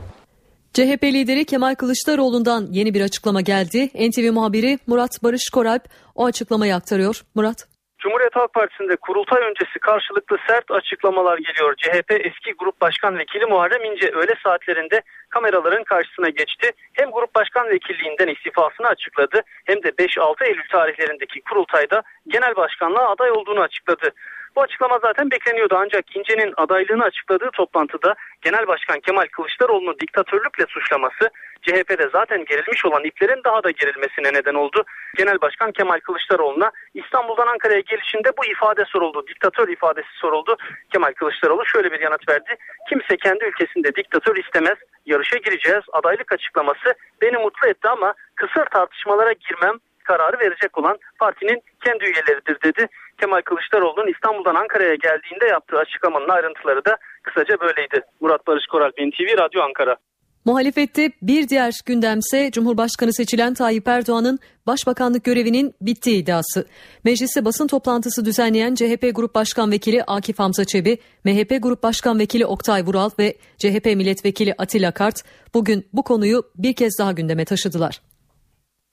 [0.75, 3.81] CHP lideri Kemal Kılıçdaroğlu'ndan yeni bir açıklama geldi.
[4.09, 5.83] NTV muhabiri Murat Barış Koralp
[6.15, 7.17] o açıklamayı aktarıyor.
[7.35, 7.69] Murat.
[7.99, 11.75] Cumhuriyet Halk Partisi'nde kurultay öncesi karşılıklı sert açıklamalar geliyor.
[11.83, 16.71] CHP eski grup başkan vekili Muharrem İnce öğle saatlerinde kameraların karşısına geçti.
[16.93, 23.31] Hem grup başkan vekilliğinden istifasını açıkladı hem de 5-6 Eylül tarihlerindeki kurultayda genel başkanlığa aday
[23.31, 24.11] olduğunu açıkladı.
[24.57, 31.31] Bu açıklama zaten bekleniyordu ancak İnce'nin adaylığını açıkladığı toplantıda Genel Başkan Kemal Kılıçdaroğlu'nu diktatörlükle suçlaması
[31.62, 34.85] CHP'de zaten gerilmiş olan iplerin daha da gerilmesine neden oldu.
[35.17, 39.27] Genel Başkan Kemal Kılıçdaroğlu'na İstanbul'dan Ankara'ya gelişinde bu ifade soruldu.
[39.27, 40.57] Diktatör ifadesi soruldu.
[40.93, 42.57] Kemal Kılıçdaroğlu şöyle bir yanıt verdi.
[42.88, 44.79] Kimse kendi ülkesinde diktatör istemez.
[45.07, 45.83] Yarışa gireceğiz.
[45.93, 52.57] Adaylık açıklaması beni mutlu etti ama kısır tartışmalara girmem kararı verecek olan partinin kendi üyeleridir
[52.62, 52.88] dedi.
[53.20, 58.00] Kemal Kılıçdaroğlu'nun İstanbul'dan Ankara'ya geldiğinde yaptığı açıklamanın ayrıntıları da kısaca böyleydi.
[58.20, 59.96] Murat Barış Koral, NTV Radyo Ankara.
[60.44, 66.66] Muhalefette bir diğer gündemse Cumhurbaşkanı seçilen Tayyip Erdoğan'ın başbakanlık görevinin bittiği iddiası.
[67.05, 72.46] Mecliste basın toplantısı düzenleyen CHP Grup Başkan Vekili Akif Hamza Çebi, MHP Grup Başkan Vekili
[72.46, 75.22] Oktay Vural ve CHP Milletvekili Atilla Kart
[75.55, 78.00] bugün bu konuyu bir kez daha gündeme taşıdılar.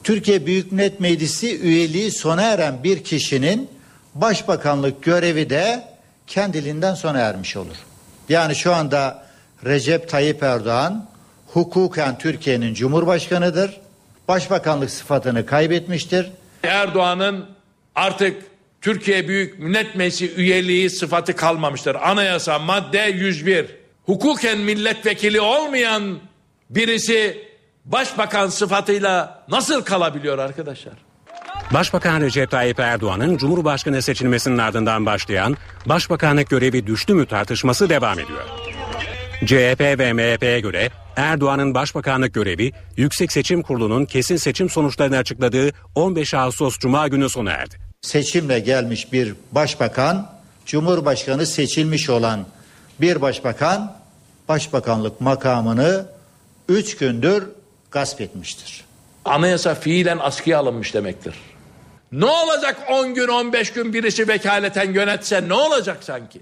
[0.03, 3.69] Türkiye Büyük Millet Meclisi üyeliği sona eren bir kişinin
[4.15, 5.83] başbakanlık görevi de
[6.27, 7.75] kendiliğinden sona ermiş olur.
[8.29, 9.25] Yani şu anda
[9.65, 11.09] Recep Tayyip Erdoğan
[11.47, 13.79] hukuken Türkiye'nin cumhurbaşkanıdır.
[14.27, 16.31] Başbakanlık sıfatını kaybetmiştir.
[16.63, 17.45] Erdoğan'ın
[17.95, 18.43] artık
[18.81, 21.95] Türkiye Büyük Millet Meclisi üyeliği sıfatı kalmamıştır.
[21.95, 23.65] Anayasa madde 101.
[24.05, 26.19] Hukuken milletvekili olmayan
[26.69, 27.47] birisi
[27.85, 30.93] başbakan sıfatıyla nasıl kalabiliyor arkadaşlar?
[31.73, 38.43] Başbakan Recep Tayyip Erdoğan'ın Cumhurbaşkanı seçilmesinin ardından başlayan başbakanlık görevi düştü mü tartışması devam ediyor.
[39.45, 46.33] CHP ve MHP'ye göre Erdoğan'ın başbakanlık görevi Yüksek Seçim Kurulu'nun kesin seçim sonuçlarını açıkladığı 15
[46.33, 47.75] Ağustos Cuma günü sona erdi.
[48.01, 50.31] Seçimle gelmiş bir başbakan,
[50.65, 52.45] Cumhurbaşkanı seçilmiş olan
[53.01, 53.97] bir başbakan
[54.49, 56.05] başbakanlık makamını
[56.69, 57.43] 3 gündür
[57.91, 58.85] gasp etmiştir.
[59.25, 61.35] Anayasa fiilen askıya alınmış demektir.
[62.11, 66.41] Ne olacak 10 gün 15 gün birisi vekaleten yönetse ne olacak sanki?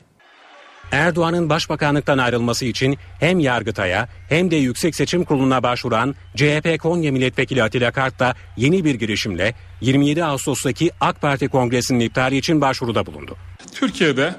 [0.92, 7.64] Erdoğan'ın başbakanlıktan ayrılması için hem Yargıtay'a hem de Yüksek Seçim Kurulu'na başvuran CHP Konya Milletvekili
[7.64, 13.38] Atilla Kart da yeni bir girişimle 27 Ağustos'taki AK Parti Kongresi'nin iptali için başvuruda bulundu.
[13.74, 14.36] Türkiye'de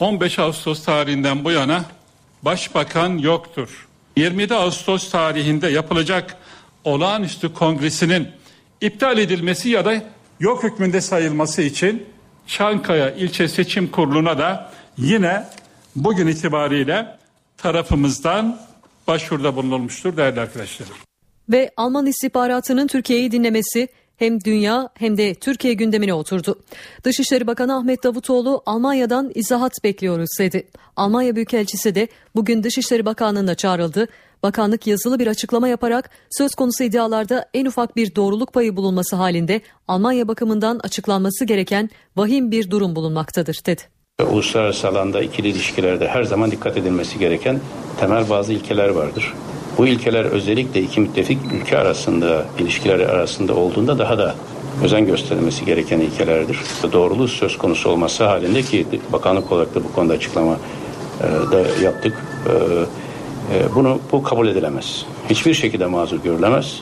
[0.00, 1.84] 15 Ağustos tarihinden bu yana
[2.42, 3.86] başbakan yoktur.
[4.16, 6.36] 27 Ağustos tarihinde yapılacak
[6.84, 8.28] olağanüstü kongresinin
[8.80, 10.02] iptal edilmesi ya da
[10.40, 12.06] yok hükmünde sayılması için
[12.46, 15.44] Çankaya İlçe Seçim Kurulu'na da yine
[15.96, 17.18] bugün itibariyle
[17.56, 18.60] tarafımızdan
[19.06, 20.94] başvuruda bulunulmuştur değerli arkadaşlarım.
[21.48, 26.58] Ve Alman istihbaratının Türkiye'yi dinlemesi hem dünya hem de Türkiye gündemine oturdu.
[27.04, 30.66] Dışişleri Bakanı Ahmet Davutoğlu Almanya'dan izahat bekliyoruz dedi.
[30.96, 34.08] Almanya Büyükelçisi de bugün Dışişleri Bakanlığı'na çağrıldı.
[34.44, 39.60] Bakanlık yazılı bir açıklama yaparak söz konusu iddialarda en ufak bir doğruluk payı bulunması halinde
[39.88, 43.82] Almanya bakımından açıklanması gereken vahim bir durum bulunmaktadır dedi.
[44.30, 47.60] Uluslararası alanda ikili ilişkilerde her zaman dikkat edilmesi gereken
[48.00, 49.34] temel bazı ilkeler vardır.
[49.78, 54.34] Bu ilkeler özellikle iki müttefik ülke arasında, ilişkileri arasında olduğunda daha da
[54.84, 56.58] özen gösterilmesi gereken ilkelerdir.
[56.92, 60.56] Doğruluğu söz konusu olması halinde ki bakanlık olarak da bu konuda açıklama
[61.20, 62.14] e, da yaptık.
[63.52, 65.06] E, bunu bu kabul edilemez.
[65.30, 66.80] Hiçbir şekilde mazur görülemez.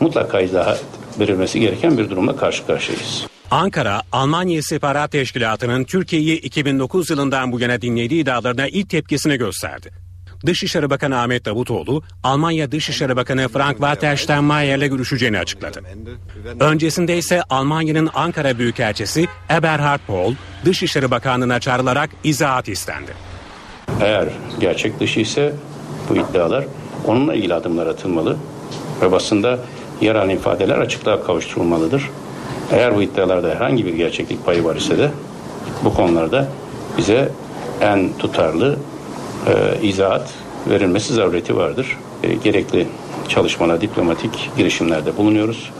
[0.00, 0.84] Mutlaka izahat
[1.20, 3.26] verilmesi gereken bir durumla karşı karşıyayız.
[3.50, 9.90] Ankara, Almanya İstihbarat Teşkilatı'nın Türkiye'yi 2009 yılından bu yana dinlediği iddialarına ilk tepkisini gösterdi.
[10.46, 15.82] Dışişleri Bakanı Ahmet Davutoğlu, Almanya Dışişleri Bakanı Frank-Walter Steinmeier'le görüşeceğini açıkladı.
[16.60, 23.12] Öncesinde ise Almanya'nın Ankara Büyükelçisi Eberhard Pohl, Dışişleri Bakanlığı'na çağrılarak izahat istendi.
[24.00, 24.28] Eğer
[24.60, 25.52] gerçek dışı ise
[26.10, 26.64] bu iddialar
[27.06, 28.36] onunla ilgili adımlar atılmalı
[29.02, 29.58] ve basında
[30.00, 32.10] yer alan ifadeler açıklığa kavuşturulmalıdır.
[32.72, 35.10] Eğer bu iddialarda herhangi bir gerçeklik payı var ise de
[35.84, 36.48] bu konularda
[36.98, 37.32] bize
[37.80, 38.76] en tutarlı
[39.46, 40.34] e, izahat
[40.68, 41.98] verilmesi zarureti vardır.
[42.22, 42.86] E, gerekli
[43.28, 45.70] çalışmalar, diplomatik girişimlerde bulunuyoruz.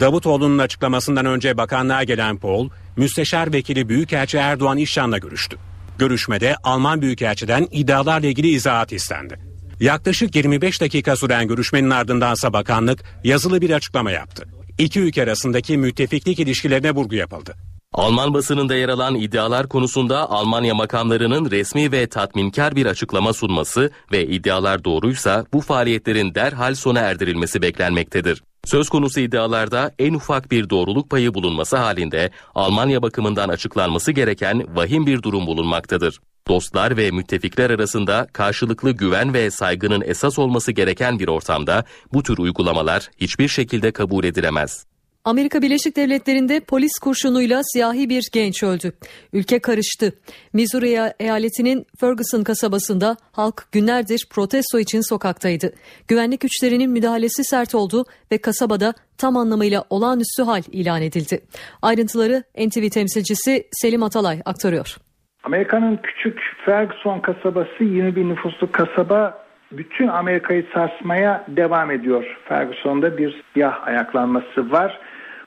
[0.00, 5.56] Davutoğlu'nun açıklamasından önce bakanlığa gelen Pol, Müsteşar Vekili Büyükelçi Erdoğan İşcan'la görüştü.
[5.98, 9.38] Görüşmede Alman Büyükelçiden iddialarla ilgili izahat istendi.
[9.80, 14.44] Yaklaşık 25 dakika süren görüşmenin ardındansa bakanlık yazılı bir açıklama yaptı.
[14.78, 17.54] İki ülke arasındaki müttefiklik ilişkilerine vurgu yapıldı.
[17.92, 24.26] Alman basınında yer alan iddialar konusunda Almanya makamlarının resmi ve tatminkar bir açıklama sunması ve
[24.26, 28.42] iddialar doğruysa bu faaliyetlerin derhal sona erdirilmesi beklenmektedir.
[28.66, 35.06] Söz konusu iddialarda en ufak bir doğruluk payı bulunması halinde Almanya bakımından açıklanması gereken vahim
[35.06, 36.20] bir durum bulunmaktadır.
[36.48, 42.38] Dostlar ve müttefikler arasında karşılıklı güven ve saygının esas olması gereken bir ortamda bu tür
[42.38, 44.86] uygulamalar hiçbir şekilde kabul edilemez.
[45.26, 48.92] Amerika Birleşik Devletleri'nde polis kurşunuyla siyahi bir genç öldü.
[49.32, 50.12] Ülke karıştı.
[50.52, 55.72] Missouri eyaletinin Ferguson kasabasında halk günlerdir protesto için sokaktaydı.
[56.08, 61.40] Güvenlik güçlerinin müdahalesi sert oldu ve kasabada tam anlamıyla olağanüstü hal ilan edildi.
[61.82, 64.96] Ayrıntıları NTV temsilcisi Selim Atalay aktarıyor.
[65.44, 72.24] Amerika'nın küçük Ferguson kasabası 20 bin nüfuslu kasaba bütün Amerika'yı sarsmaya devam ediyor.
[72.48, 75.00] Ferguson'da bir siyah ayaklanması var.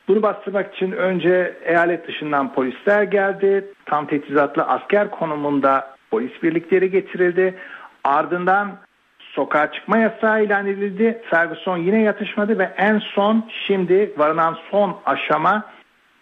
[0.10, 3.66] Bunu bastırmak için önce eyalet dışından polisler geldi.
[3.86, 7.56] Tam teçhizatlı asker konumunda polis birlikleri getirildi.
[8.04, 8.78] Ardından
[9.20, 11.22] sokağa çıkma yasağı ilan edildi.
[11.30, 15.64] Ferguson yine yatışmadı ve en son şimdi varılan son aşama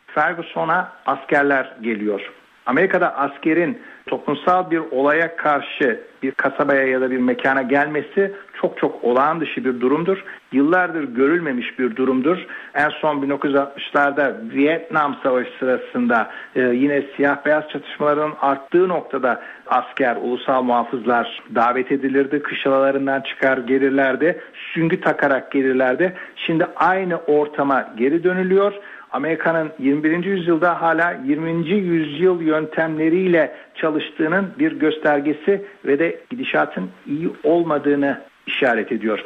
[0.08, 2.32] Ferguson'a askerler geliyor.
[2.66, 9.04] Amerika'da askerin toplumsal bir olaya karşı bir kasabaya ya da bir mekana gelmesi çok çok
[9.04, 10.24] olağan dışı bir durumdur.
[10.52, 12.38] Yıllardır görülmemiş bir durumdur.
[12.76, 20.64] En son 1960'larda Vietnam Savaşı sırasında e, yine siyah beyaz çatışmaların arttığı noktada asker, ulusal
[20.64, 22.42] muhafızlar davet edilirdi.
[22.42, 24.42] Kışlalarından çıkar gelirlerdi.
[24.74, 26.14] Süngü takarak gelirlerdi.
[26.36, 28.74] Şimdi aynı ortama geri dönülüyor.
[29.12, 30.26] Amerika'nın 21.
[30.26, 31.70] yüzyılda hala 20.
[31.70, 39.26] yüzyıl yöntemleriyle çalıştığının bir göstergesi ve de gidişatın iyi olmadığını işaret ediyor.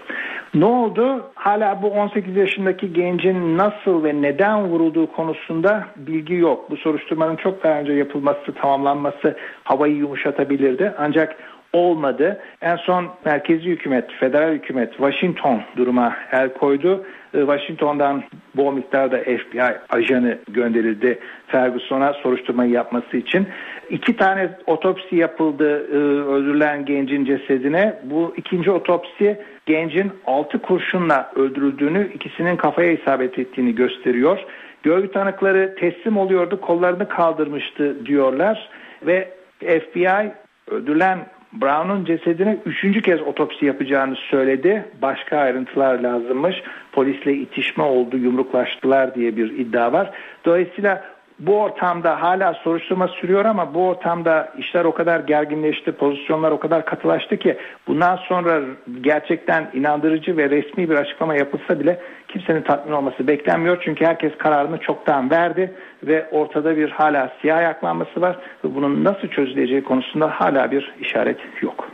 [0.54, 1.32] Ne oldu?
[1.36, 6.72] Hala bu 18 yaşındaki gencin nasıl ve neden vurulduğu konusunda bilgi yok.
[6.72, 10.94] Bu soruşturmanın çok daha önce yapılması, tamamlanması havayı yumuşatabilirdi.
[10.98, 11.36] Ancak
[11.74, 12.42] olmadı.
[12.62, 17.06] En son merkezi hükümet, federal hükümet Washington duruma el koydu.
[17.34, 18.24] Ee, Washington'dan
[18.56, 23.48] bol miktarda FBI ajanı gönderildi Ferguson'a soruşturmayı yapması için.
[23.90, 25.98] İki tane otopsi yapıldı e,
[26.32, 28.00] öldürülen gencin cesedine.
[28.04, 34.40] Bu ikinci otopsi gencin altı kurşunla öldürüldüğünü, ikisinin kafaya isabet ettiğini gösteriyor.
[34.84, 38.70] Görgü tanıkları teslim oluyordu, kollarını kaldırmıştı diyorlar
[39.06, 39.30] ve
[39.60, 40.32] FBI
[40.72, 41.20] öldürülen
[41.54, 44.86] Brown'un cesedine üçüncü kez otopsi yapacağını söyledi.
[45.02, 46.64] Başka ayrıntılar lazımmış.
[46.92, 50.12] Polisle itişme oldu, yumruklaştılar diye bir iddia var.
[50.46, 51.04] Dolayısıyla
[51.42, 56.86] bu ortamda hala soruşturma sürüyor ama bu ortamda işler o kadar gerginleşti, pozisyonlar o kadar
[56.86, 58.62] katılaştı ki bundan sonra
[59.02, 62.00] gerçekten inandırıcı ve resmi bir açıklama yapılsa bile
[62.34, 63.82] kimsenin tatmin olması beklenmiyor.
[63.86, 69.28] Çünkü herkes kararını çoktan verdi ve ortada bir hala siyah ayaklanması var ve bunun nasıl
[69.28, 71.88] çözüleceği konusunda hala bir işaret yok.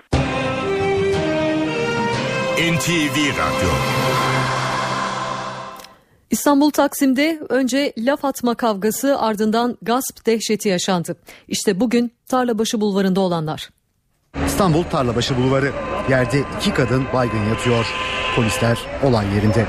[2.58, 3.70] NTV Radyo
[6.32, 11.18] İstanbul Taksim'de önce laf atma kavgası ardından gasp dehşeti yaşandı.
[11.48, 13.70] İşte bugün Tarlabaşı Bulvarı'nda olanlar.
[14.46, 15.72] İstanbul Tarlabaşı Bulvarı.
[16.10, 17.86] Yerde iki kadın baygın yatıyor.
[18.36, 19.66] Polisler olay yerinde.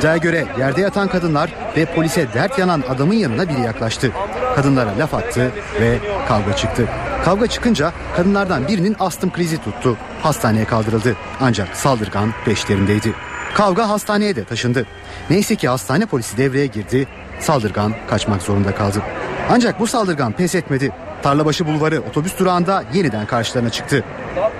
[0.00, 4.10] İddiaya göre yerde yatan kadınlar ve polise dert yanan adamın yanına biri yaklaştı.
[4.56, 6.88] Kadınlara laf attı ve kavga çıktı.
[7.24, 9.96] Kavga çıkınca kadınlardan birinin astım krizi tuttu.
[10.22, 11.16] Hastaneye kaldırıldı.
[11.40, 13.12] Ancak saldırgan peşlerindeydi.
[13.54, 14.86] Kavga hastaneye de taşındı.
[15.30, 17.08] Neyse ki hastane polisi devreye girdi.
[17.40, 19.02] Saldırgan kaçmak zorunda kaldı.
[19.50, 20.92] Ancak bu saldırgan pes etmedi.
[21.22, 24.04] Tarlabaşı Bulvarı otobüs durağında yeniden karşılarına çıktı.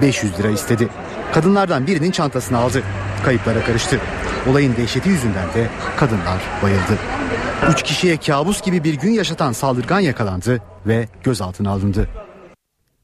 [0.02, 0.88] 500 lira istedi.
[1.34, 2.82] Kadınlardan birinin çantasını aldı.
[3.24, 4.00] Kayıplara karıştı.
[4.48, 6.98] Olayın dehşeti yüzünden de kadınlar bayıldı.
[7.72, 12.08] Üç kişiye kabus gibi bir gün yaşatan saldırgan yakalandı ve gözaltına alındı.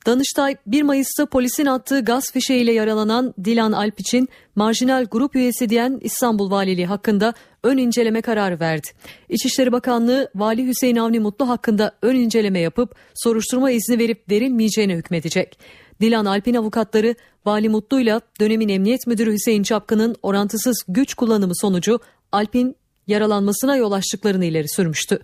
[0.06, 5.98] Danıştay 1 Mayıs'ta polisin attığı gaz fişeğiyle yaralanan Dilan Alp için marjinal grup üyesi diyen
[6.02, 8.88] İstanbul Valiliği hakkında ön inceleme kararı verdi.
[9.28, 15.58] İçişleri Bakanlığı Vali Hüseyin Avni Mutlu hakkında ön inceleme yapıp soruşturma izni verip verilmeyeceğine hükmedecek.
[16.00, 17.14] Dilan Alp'in avukatları
[17.46, 22.00] Vali Mutlu'yla dönemin Emniyet Müdürü Hüseyin Çapkın'ın orantısız güç kullanımı sonucu
[22.32, 22.76] Alp'in
[23.06, 25.18] yaralanmasına yol açtıklarını ileri sürmüştü.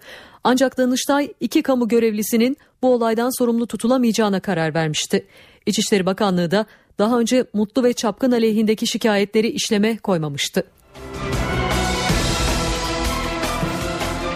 [0.45, 5.27] Ancak Danıştay iki kamu görevlisinin bu olaydan sorumlu tutulamayacağına karar vermişti.
[5.67, 6.67] İçişleri Bakanlığı da
[6.99, 10.65] daha önce Mutlu ve Çapkın aleyhindeki şikayetleri işleme koymamıştı.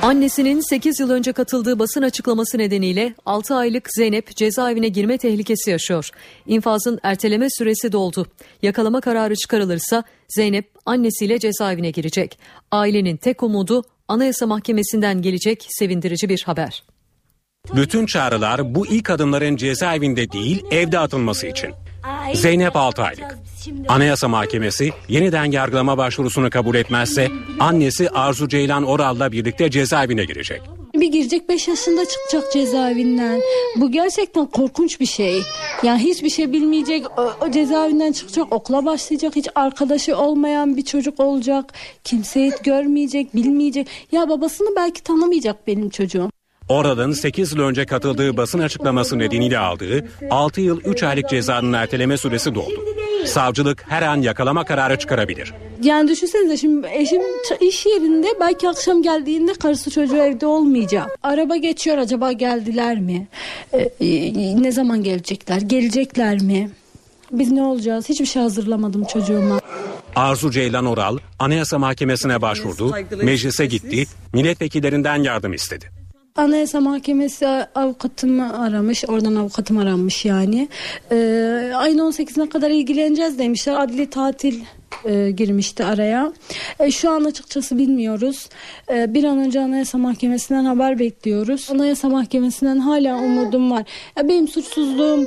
[0.03, 6.11] Annesinin 8 yıl önce katıldığı basın açıklaması nedeniyle 6 aylık Zeynep cezaevine girme tehlikesi yaşıyor.
[6.47, 8.27] İnfazın erteleme süresi doldu.
[8.63, 12.39] Yakalama kararı çıkarılırsa Zeynep annesiyle cezaevine girecek.
[12.71, 16.85] Ailenin tek umudu Anayasa Mahkemesi'nden gelecek sevindirici bir haber.
[17.77, 21.71] Bütün çağrılar bu ilk adımların cezaevinde değil evde atılması için.
[22.35, 23.39] Zeynep 6 aylık.
[23.89, 27.29] Anayasa Mahkemesi yeniden yargılama başvurusunu kabul etmezse
[27.61, 30.63] annesi Arzu Ceylan Oral'la birlikte cezaevine girecek.
[30.95, 33.41] Bir girecek 5 yaşında çıkacak cezaevinden.
[33.77, 35.43] Bu gerçekten korkunç bir şey.
[35.83, 41.21] Yani hiçbir şey bilmeyecek, o, o cezaevinden çıkacak, okula başlayacak, hiç arkadaşı olmayan bir çocuk
[41.21, 41.73] olacak.
[42.05, 43.89] Kimseyi görmeyecek, bilmeyecek.
[44.13, 46.31] Ya babasını belki tanımayacak benim çocuğum.
[46.69, 52.17] Oral'ın 8 yıl önce katıldığı basın açıklaması nedeniyle aldığı 6 yıl 3 aylık cezanın erteleme
[52.17, 52.85] süresi doldu.
[53.27, 55.53] Savcılık her an yakalama kararı çıkarabilir.
[55.83, 57.23] Yani düşünsenize şimdi eşim
[57.61, 61.19] iş yerinde belki akşam geldiğinde karısı çocuğu evde olmayacak.
[61.23, 63.27] Araba geçiyor acaba geldiler mi?
[63.73, 65.61] Ee, ne zaman gelecekler?
[65.61, 66.71] Gelecekler mi?
[67.33, 68.09] Biz ne olacağız?
[68.09, 69.61] Hiçbir şey hazırlamadım çocuğuma.
[70.17, 75.96] Arzu Ceylan Oral Anayasa Mahkemesi'ne başvurdu, meclise gitti, milletvekillerinden yardım istedi.
[76.37, 79.05] Anayasa Mahkemesi avukatımı aramış.
[79.09, 80.69] Oradan avukatım aranmış yani.
[81.11, 83.81] Ee, ayın 18'ine kadar ilgileneceğiz demişler.
[83.81, 84.61] Adli tatil
[85.05, 86.33] e, girmişti araya.
[86.81, 88.49] E, şu an açıkçası bilmiyoruz.
[88.91, 91.69] E, bir an önce Anayasa Mahkemesi'nden haber bekliyoruz.
[91.71, 93.85] Anayasa Mahkemesi'nden hala umudum var.
[94.17, 95.27] Ya benim suçsuzluğum e,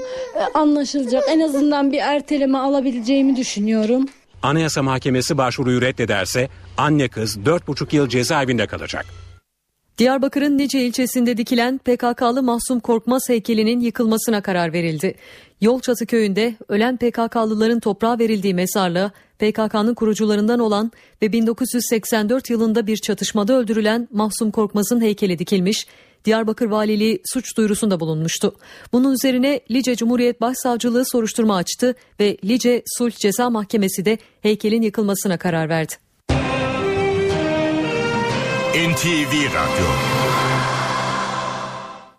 [0.54, 1.24] anlaşılacak.
[1.30, 4.06] En azından bir erteleme alabileceğimi düşünüyorum.
[4.44, 9.29] Anayasa Mahkemesi başvuruyu reddederse anne kız 4,5 yıl cezaevinde kalacak.
[10.00, 15.16] Diyarbakır'ın Nice ilçesinde dikilen PKK'lı Mahsum Korkmaz heykelinin yıkılmasına karar verildi.
[15.62, 20.92] Yolçatı köyünde ölen PKK'lıların toprağa verildiği mezarlığa PKK'nın kurucularından olan
[21.22, 25.88] ve 1984 yılında bir çatışmada öldürülen Mahsum Korkmaz'ın heykeli dikilmiş,
[26.26, 28.56] Diyarbakır Valiliği suç duyurusunda bulunmuştu.
[28.94, 35.38] Bunun üzerine Lice Cumhuriyet Başsavcılığı soruşturma açtı ve Lice Sulh Ceza Mahkemesi de heykelin yıkılmasına
[35.38, 36.09] karar verdi.
[38.70, 39.88] NTV Radyo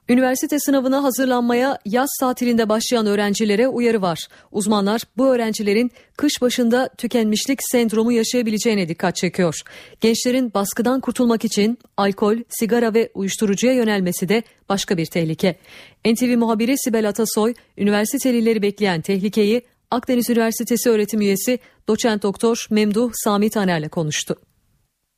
[0.09, 4.29] Üniversite sınavına hazırlanmaya yaz tatilinde başlayan öğrencilere uyarı var.
[4.53, 9.61] Uzmanlar bu öğrencilerin kış başında tükenmişlik sendromu yaşayabileceğine dikkat çekiyor.
[10.01, 15.59] Gençlerin baskıdan kurtulmak için alkol, sigara ve uyuşturucuya yönelmesi de başka bir tehlike.
[16.05, 23.51] NTV muhabiri Sibel Atasoy, üniversitelileri bekleyen tehlikeyi Akdeniz Üniversitesi öğretim üyesi doçent doktor Memduh Sami
[23.51, 24.37] Taner'le konuştu.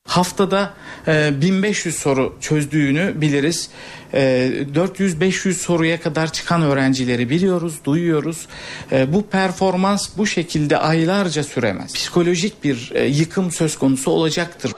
[0.07, 0.73] Haftada
[1.07, 3.69] e, 1500 soru çözdüğünü biliriz.
[4.13, 4.19] E,
[4.73, 8.47] 400-500 soruya kadar çıkan öğrencileri biliyoruz, duyuyoruz.
[8.91, 11.93] E, bu performans bu şekilde aylarca süremez.
[11.93, 14.71] Psikolojik bir e, yıkım söz konusu olacaktır.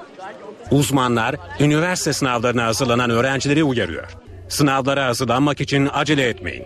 [0.72, 4.12] Uzmanlar üniversite sınavlarına hazırlanan öğrencileri uyarıyor.
[4.50, 6.64] Sınavlara hazırlanmak için acele etmeyin.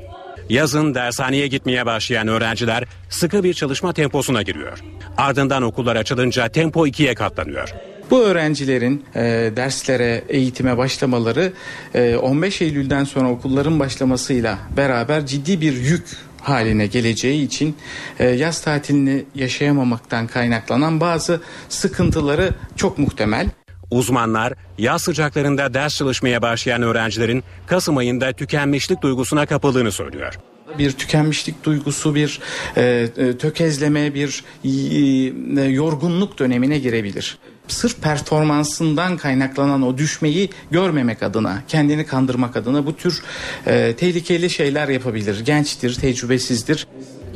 [0.50, 4.80] Yazın dershaneye gitmeye başlayan öğrenciler sıkı bir çalışma temposuna giriyor.
[5.18, 7.74] Ardından okullar açılınca tempo ikiye katlanıyor.
[8.12, 9.22] Bu öğrencilerin e,
[9.56, 11.54] derslere, eğitime başlamaları
[11.94, 16.08] e, 15 Eylül'den sonra okulların başlamasıyla beraber ciddi bir yük
[16.42, 17.76] haline geleceği için
[18.20, 23.50] e, yaz tatilini yaşayamamaktan kaynaklanan bazı sıkıntıları çok muhtemel.
[23.92, 30.34] Uzmanlar yaz sıcaklarında ders çalışmaya başlayan öğrencilerin Kasım ayında tükenmişlik duygusuna kapıldığını söylüyor
[30.78, 32.40] bir tükenmişlik duygusu, bir
[32.78, 37.38] e, e, tökezleme, bir e, yorgunluk dönemine girebilir.
[37.70, 43.24] Sırf performansından kaynaklanan o düşmeyi görmemek adına, kendini kandırmak adına bu tür
[43.68, 45.46] e, tehlikeli şeyler yapabilir.
[45.46, 46.88] Gençtir, tecrübesizdir.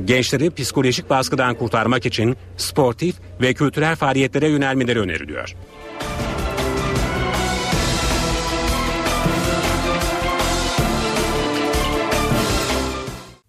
[0.05, 5.55] Gençleri psikolojik baskıdan kurtarmak için sportif ve kültürel faaliyetlere yönelmeleri öneriliyor.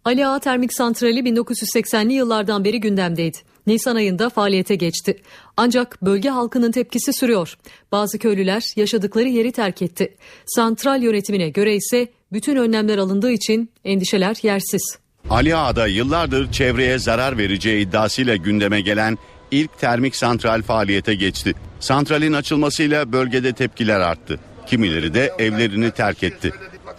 [0.04, 3.53] Ali Ağa Termik Santrali 1980'li yıllardan beri gündemdeydi.
[3.66, 5.22] Nisan ayında faaliyete geçti.
[5.56, 7.54] Ancak bölge halkının tepkisi sürüyor.
[7.92, 10.16] Bazı köylüler yaşadıkları yeri terk etti.
[10.46, 14.98] Santral yönetimine göre ise bütün önlemler alındığı için endişeler yersiz.
[15.30, 19.18] Ali Ağa'da yıllardır çevreye zarar vereceği iddiasıyla gündeme gelen
[19.50, 21.54] ilk termik santral faaliyete geçti.
[21.80, 24.40] Santralin açılmasıyla bölgede tepkiler arttı.
[24.66, 26.52] Kimileri de evlerini terk etti.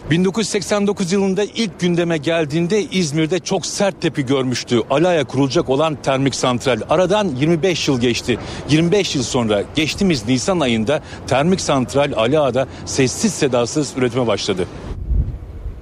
[0.09, 4.81] 1989 yılında ilk gündeme geldiğinde İzmir'de çok sert tepki görmüştü.
[4.89, 6.81] Alaya kurulacak olan termik santral.
[6.89, 8.39] Aradan 25 yıl geçti.
[8.69, 14.67] 25 yıl sonra geçtiğimiz Nisan ayında termik santral Ala'da sessiz sedasız üretime başladı.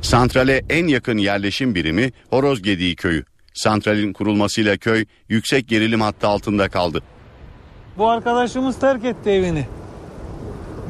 [0.01, 3.23] Santrale en yakın yerleşim birimi Horozgediği köyü.
[3.53, 7.03] Santralin kurulmasıyla köy yüksek gerilim hattı altında kaldı.
[7.97, 9.65] Bu arkadaşımız terk etti evini.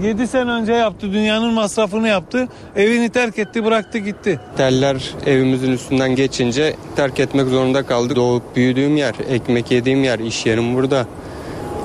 [0.01, 1.13] 7 sene önce yaptı.
[1.13, 2.47] Dünyanın masrafını yaptı.
[2.75, 4.39] Evini terk etti bıraktı gitti.
[4.57, 8.15] Teller evimizin üstünden geçince terk etmek zorunda kaldık.
[8.15, 11.07] Doğup büyüdüğüm yer, ekmek yediğim yer, iş yerim burada.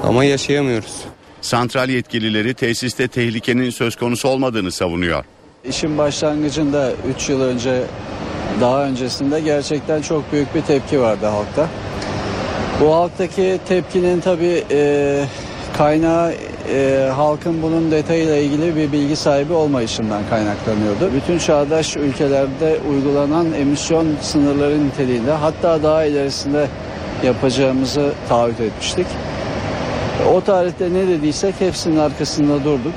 [0.05, 0.95] Ama yaşayamıyoruz.
[1.41, 5.25] Santral yetkilileri tesiste tehlikenin söz konusu olmadığını savunuyor.
[5.65, 7.83] İşin başlangıcında 3 yıl önce
[8.61, 11.69] daha öncesinde gerçekten çok büyük bir tepki vardı halkta.
[12.81, 15.25] Bu halktaki tepkinin tabii e,
[15.77, 16.35] kaynağı
[16.73, 21.11] e, halkın bunun detayıyla ilgili bir bilgi sahibi olmayışından kaynaklanıyordu.
[21.15, 26.69] Bütün çağdaş ülkelerde uygulanan emisyon sınırları niteliğinde hatta daha ilerisinde
[27.25, 29.07] yapacağımızı taahhüt etmiştik.
[30.33, 32.95] O tarihte ne dediysek hepsinin arkasında durduk.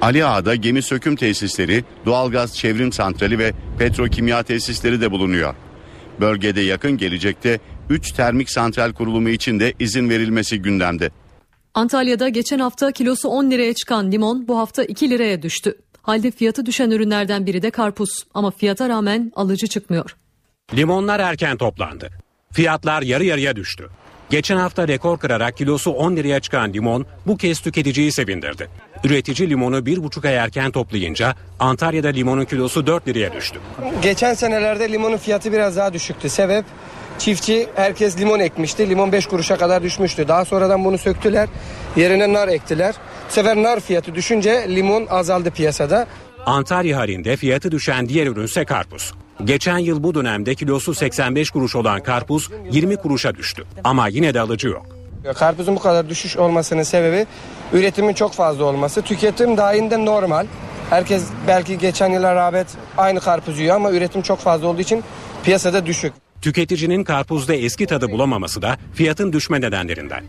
[0.00, 5.54] Ali Ağa'da gemi söküm tesisleri, doğalgaz çevrim santrali ve petrokimya tesisleri de bulunuyor.
[6.20, 7.58] Bölgede yakın gelecekte
[7.90, 11.10] 3 termik santral kurulumu için de izin verilmesi gündemde.
[11.74, 15.74] Antalya'da geçen hafta kilosu 10 liraya çıkan limon bu hafta 2 liraya düştü.
[16.02, 20.16] Halde fiyatı düşen ürünlerden biri de karpuz ama fiyata rağmen alıcı çıkmıyor.
[20.74, 22.10] Limonlar erken toplandı.
[22.52, 23.90] Fiyatlar yarı yarıya düştü.
[24.30, 28.68] Geçen hafta rekor kırarak kilosu 10 liraya çıkan limon bu kez tüketiciyi sevindirdi.
[29.04, 33.60] Üretici limonu 1,5 ay erken toplayınca Antalya'da limonun kilosu 4 liraya düştü.
[34.02, 36.28] Geçen senelerde limonun fiyatı biraz daha düşüktü.
[36.28, 36.64] Sebep
[37.18, 38.88] çiftçi herkes limon ekmişti.
[38.88, 40.28] Limon 5 kuruşa kadar düşmüştü.
[40.28, 41.48] Daha sonradan bunu söktüler.
[41.96, 42.94] Yerine nar ektiler.
[43.28, 46.06] Bu sefer nar fiyatı düşünce limon azaldı piyasada.
[46.46, 49.12] Antalya halinde fiyatı düşen diğer ürünse karpuz.
[49.44, 53.64] Geçen yıl bu dönemde kilosu 85 kuruş olan karpuz 20 kuruşa düştü.
[53.84, 54.86] Ama yine de alıcı yok.
[55.34, 57.26] Karpuzun bu kadar düşüş olmasının sebebi
[57.72, 59.02] üretimin çok fazla olması.
[59.02, 60.46] Tüketim dahilinde normal.
[60.90, 62.66] Herkes belki geçen yıla rağbet
[62.98, 65.04] aynı karpuz yiyor ama üretim çok fazla olduğu için
[65.44, 66.23] piyasada düşük.
[66.44, 70.24] Tüketicinin karpuzda eski tadı bulamaması da fiyatın düşme nedenlerinden.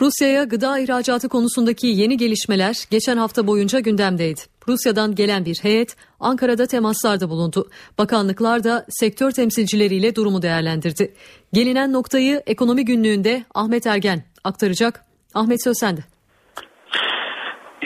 [0.00, 4.40] Rusya'ya gıda ihracatı konusundaki yeni gelişmeler geçen hafta boyunca gündemdeydi.
[4.68, 7.70] Rusya'dan gelen bir heyet Ankara'da temaslarda bulundu.
[7.98, 11.14] Bakanlıklar da sektör temsilcileriyle durumu değerlendirdi.
[11.52, 15.04] Gelinen noktayı ekonomi günlüğünde Ahmet Ergen aktaracak.
[15.34, 15.76] Ahmet söz.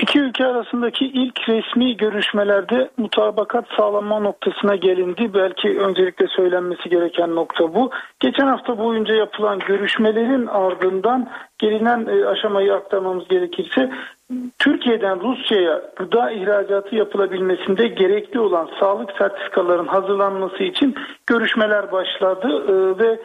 [0.03, 5.35] İki ülke arasındaki ilk resmi görüşmelerde mutabakat sağlanma noktasına gelindi.
[5.35, 7.91] Belki öncelikle söylenmesi gereken nokta bu.
[8.21, 11.29] Geçen hafta boyunca yapılan görüşmelerin ardından
[11.59, 13.91] gelinen e, aşamayı aktarmamız gerekirse
[14.59, 20.95] Türkiye'den Rusya'ya gıda ihracatı yapılabilmesinde gerekli olan sağlık sertifikaların hazırlanması için
[21.27, 23.21] görüşmeler başladı e, ve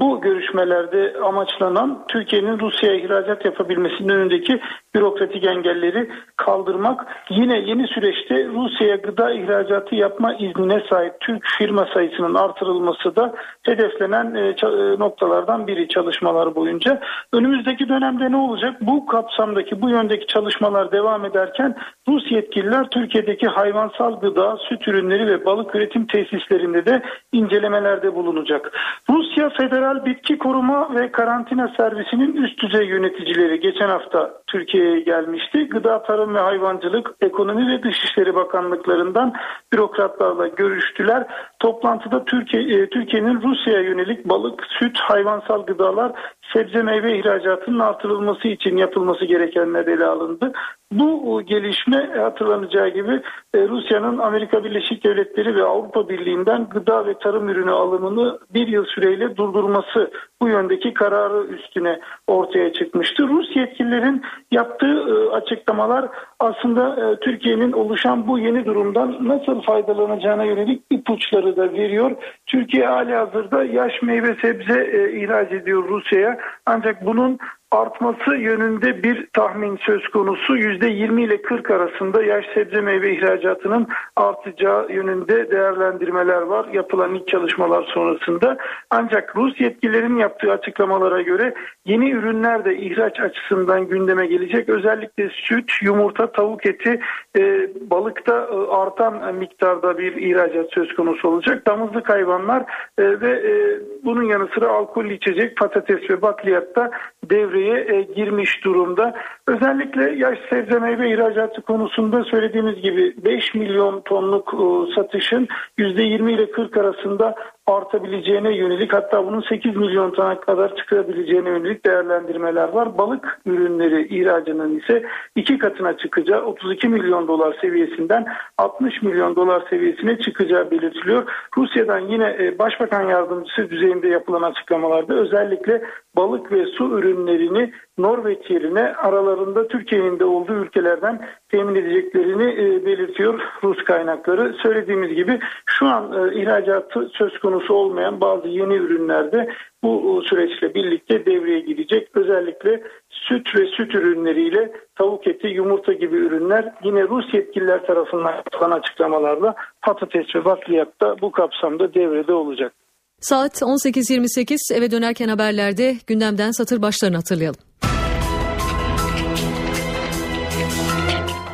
[0.00, 4.60] bu görüşmelerde amaçlanan Türkiye'nin Rusya'ya ihracat yapabilmesinin önündeki
[4.94, 7.06] bürokratik engelleri kaldırmak.
[7.30, 14.34] Yine yeni süreçte Rusya'ya gıda ihracatı yapma iznine sahip Türk firma sayısının artırılması da hedeflenen
[14.34, 17.00] e, e, noktalardan biri çalışmalar boyunca.
[17.32, 18.76] Önümüzdeki dönemde ne olacak?
[18.80, 21.76] Bu kapsamdaki, bu yöndeki çalışmalar devam ederken
[22.08, 27.02] Rus yetkililer Türkiye'deki hayvansal gıda, süt ürünleri ve balık üretim tesislerinde de
[27.32, 28.72] incelemelerde bulunacak.
[29.10, 35.68] Rusya Federal Bitki Koruma ve Karantina Servisi'nin üst düzey yöneticileri geçen hafta Türkiye'ye gelmişti.
[35.68, 39.32] Gıda, Tarım ve Hayvancılık, Ekonomi ve Dışişleri Bakanlıklarından
[39.72, 41.26] bürokratlarla görüştüler.
[41.58, 46.12] Toplantıda Türkiye, Türkiye'nin Rusya'ya yönelik balık, süt, hayvansal gıdalar,
[46.52, 50.52] sebze meyve ihracatının artırılması için yapılması gerekenler ele alındı.
[50.92, 53.20] Bu gelişme hatırlanacağı gibi
[53.54, 58.84] e, Rusya'nın Amerika Birleşik Devletleri ve Avrupa Birliği'nden gıda ve tarım ürünü alımını bir yıl
[58.84, 60.10] süreyle durdurması
[60.42, 63.28] bu yöndeki kararı üstüne ortaya çıkmıştı.
[63.28, 66.08] Rus yetkililerin yaptığı e, açıklamalar
[66.40, 72.10] aslında e, Türkiye'nin oluşan bu yeni durumdan nasıl faydalanacağına yönelik ipuçları da veriyor.
[72.46, 77.38] Türkiye hali hazırda yaş meyve sebze ihraç ediyor Rusya'ya ancak bunun
[77.72, 80.56] artması yönünde bir tahmin söz konusu.
[80.56, 87.84] %20 ile 40 arasında yaş sebze meyve ihracatının artacağı yönünde değerlendirmeler var yapılan ilk çalışmalar
[87.94, 88.56] sonrasında.
[88.90, 91.54] Ancak Rus yetkililerin yaptığı açıklamalara göre
[91.86, 94.68] yeni ürünler de ihraç açısından gündeme gelecek.
[94.68, 97.00] Özellikle süt, yumurta, tavuk eti,
[97.38, 101.66] e, balıkta e, artan miktarda bir ihracat söz konusu olacak.
[101.66, 102.62] Damızlık hayvanlar
[102.98, 106.90] e, ve e, bunun yanı sıra alkol içecek, patates ve bakliyatta
[107.30, 109.14] devreye e, girmiş durumda.
[109.46, 116.50] Özellikle yaş sebze meyve ihracatı konusunda söylediğimiz gibi 5 milyon tonluk e, satışın %20 ile
[116.50, 117.34] 40 arasında
[117.66, 122.98] artabileceğine yönelik hatta bunun 8 milyon tona kadar çıkabileceğine yönelik değerlendirmeler var.
[122.98, 125.04] Balık ürünleri ihracının ise
[125.36, 128.26] iki katına çıkacağı 32 milyon dolar seviyesinden
[128.58, 131.30] 60 milyon dolar seviyesine çıkacağı belirtiliyor.
[131.56, 135.82] Rusya'dan yine e, Başbakan Yardımcısı düzeyinde yapılan açıklamalarda özellikle
[136.16, 139.31] balık ve su ürünlerini Norveç yerine aralarında
[139.68, 144.54] Türkiye'nin de olduğu ülkelerden temin edeceklerini e, belirtiyor Rus kaynakları.
[144.62, 149.48] Söylediğimiz gibi şu an e, ihracatı söz konusu olmayan bazı yeni ürünler de
[149.82, 152.08] bu süreçle birlikte devreye girecek.
[152.14, 158.70] Özellikle süt ve süt ürünleriyle tavuk eti, yumurta gibi ürünler yine Rus yetkililer tarafından yapılan
[158.70, 162.72] açıklamalarla patates ve bakliyat da bu kapsamda devrede olacak.
[163.20, 167.71] Saat 18.28 eve dönerken haberlerde gündemden satır başlarını hatırlayalım.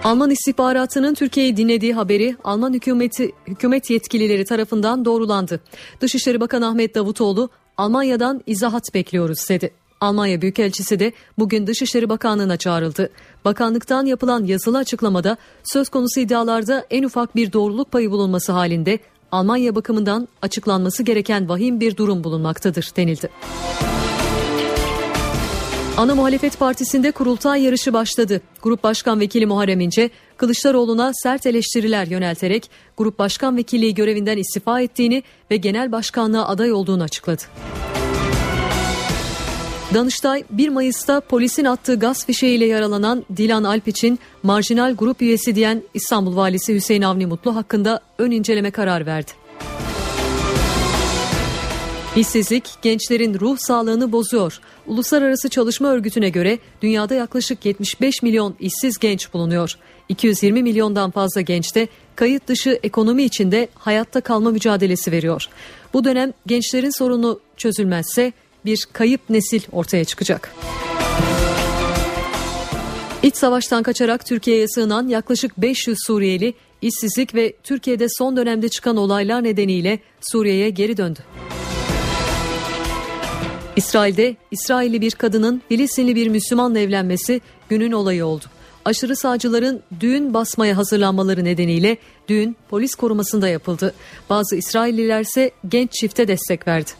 [0.08, 5.60] Alman istihbaratının Türkiye'yi dinlediği haberi Alman hükümeti hükümet yetkilileri tarafından doğrulandı.
[6.00, 9.70] Dışişleri Bakanı Ahmet Davutoğlu Almanya'dan izahat bekliyoruz dedi.
[10.00, 13.10] Almanya Büyükelçisi de bugün Dışişleri Bakanlığı'na çağrıldı.
[13.44, 18.98] Bakanlıktan yapılan yazılı açıklamada söz konusu iddialarda en ufak bir doğruluk payı bulunması halinde
[19.32, 23.28] Almanya bakımından açıklanması gereken vahim bir durum bulunmaktadır denildi.
[25.98, 28.40] Ana Muhalefet Partisi'nde kurultay yarışı başladı.
[28.62, 35.22] Grup Başkan Vekili Muharrem İnce, Kılıçdaroğlu'na sert eleştiriler yönelterek Grup Başkan Vekilliği görevinden istifa ettiğini
[35.50, 37.42] ve genel başkanlığa aday olduğunu açıkladı.
[39.94, 45.82] Danıştay 1 Mayıs'ta polisin attığı gaz fişeğiyle yaralanan Dilan Alp için marjinal grup üyesi diyen
[45.94, 49.30] İstanbul Valisi Hüseyin Avni Mutlu hakkında ön inceleme karar verdi.
[52.16, 54.60] İşsizlik gençlerin ruh sağlığını bozuyor.
[54.86, 59.74] Uluslararası Çalışma Örgütü'ne göre dünyada yaklaşık 75 milyon işsiz genç bulunuyor.
[60.08, 65.48] 220 milyondan fazla genç de kayıt dışı ekonomi içinde hayatta kalma mücadelesi veriyor.
[65.92, 68.32] Bu dönem gençlerin sorunu çözülmezse
[68.64, 70.54] bir kayıp nesil ortaya çıkacak.
[73.22, 79.44] İç savaştan kaçarak Türkiye'ye sığınan yaklaşık 500 Suriyeli işsizlik ve Türkiye'de son dönemde çıkan olaylar
[79.44, 81.20] nedeniyle Suriye'ye geri döndü.
[83.78, 88.44] İsrail'de İsrailli bir kadının Filistinli bir Müslümanla evlenmesi günün olayı oldu.
[88.84, 91.96] Aşırı sağcıların düğün basmaya hazırlanmaları nedeniyle
[92.28, 93.94] düğün polis korumasında yapıldı.
[94.30, 96.90] Bazı İsrailliler ise genç çifte destek verdi.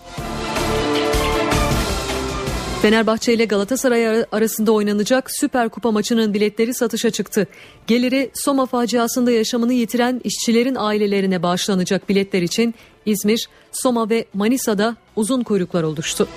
[2.83, 7.47] Fenerbahçe ile Galatasaray arasında oynanacak Süper Kupa maçının biletleri satışa çıktı.
[7.87, 12.75] Geliri Soma faciasında yaşamını yitiren işçilerin ailelerine bağışlanacak biletler için
[13.07, 16.29] İzmir, Soma ve Manisa'da uzun kuyruklar oluştu.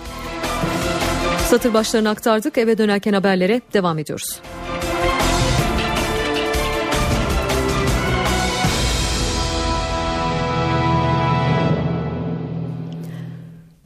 [1.51, 2.57] Satır başlarını aktardık.
[2.57, 4.41] Eve dönerken haberlere devam ediyoruz.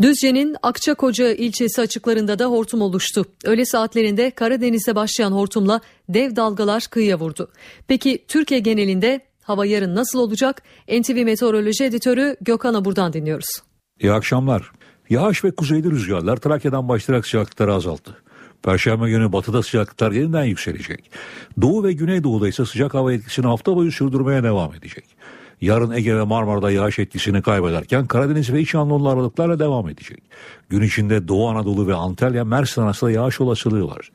[0.02, 3.26] Düzce'nin Akçakoca ilçesi açıklarında da hortum oluştu.
[3.46, 7.52] Öğle saatlerinde Karadeniz'de başlayan hortumla dev dalgalar kıyıya vurdu.
[7.88, 10.64] Peki Türkiye genelinde hava yarın nasıl olacak?
[10.88, 13.50] NTV Meteoroloji Editörü Gökhan Abur'dan dinliyoruz.
[14.00, 14.72] İyi akşamlar.
[15.10, 18.18] Yağış ve kuzeyli rüzgarlar Trakya'dan başlayarak sıcaklıkları azalttı.
[18.64, 21.12] Perşembe günü batıda sıcaklıklar yeniden yükselecek.
[21.62, 25.06] Doğu ve güneydoğuda ise sıcak hava etkisini hafta boyu sürdürmeye devam edecek.
[25.62, 30.24] Yarın Ege ve Marmara'da yağış etkisini kaybederken Karadeniz ve İç Anadolu aralıklarla devam edecek.
[30.70, 34.12] Gün içinde Doğu Anadolu ve Antalya Mersin arasında yağış olasılığı var.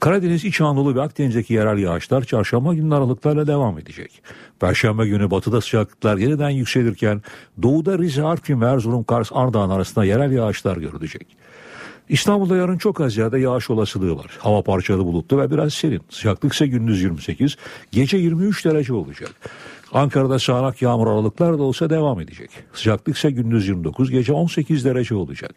[0.00, 4.22] Karadeniz, İç Anadolu ve Akdeniz'deki yerel yağışlar çarşamba günü aralıklarla devam edecek.
[4.60, 7.22] Perşembe günü batıda sıcaklıklar yeniden yükselirken
[7.62, 11.26] doğuda Rize, Artvin ve Erzurum, Kars, Ardahan arasında yerel yağışlar görülecek.
[12.08, 14.38] İstanbul'da yarın çok az yerde yağış olasılığı var.
[14.38, 16.02] Hava parçalı bulutlu ve biraz serin.
[16.10, 17.56] Sıcaklık ise gündüz 28,
[17.92, 19.30] gece 23 derece olacak.
[19.92, 22.50] Ankara'da sağanak yağmur aralıklar da olsa devam edecek.
[22.72, 25.54] Sıcaklık ise gündüz 29, gece 18 derece olacak.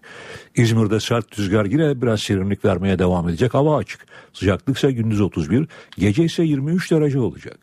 [0.56, 3.54] İzmir'de sert rüzgar yine biraz serinlik vermeye devam edecek.
[3.54, 4.06] Hava açık.
[4.34, 5.68] Sıcaklık ise gündüz 31,
[5.98, 7.60] gece ise 23 derece olacak.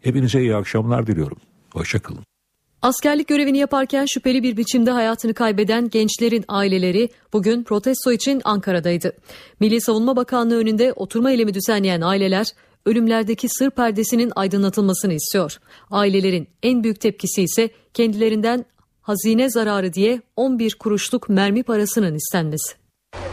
[0.00, 1.38] Hepinize iyi akşamlar diliyorum.
[1.72, 2.24] Hoşçakalın.
[2.82, 9.12] Askerlik görevini yaparken şüpheli bir biçimde hayatını kaybeden gençlerin aileleri bugün protesto için Ankara'daydı.
[9.60, 12.46] Milli Savunma Bakanlığı önünde oturma eylemi düzenleyen aileler
[12.86, 15.56] ölümlerdeki sır perdesinin aydınlatılmasını istiyor.
[15.90, 18.64] Ailelerin en büyük tepkisi ise kendilerinden
[19.02, 22.74] hazine zararı diye 11 kuruşluk mermi parasının istenmesi.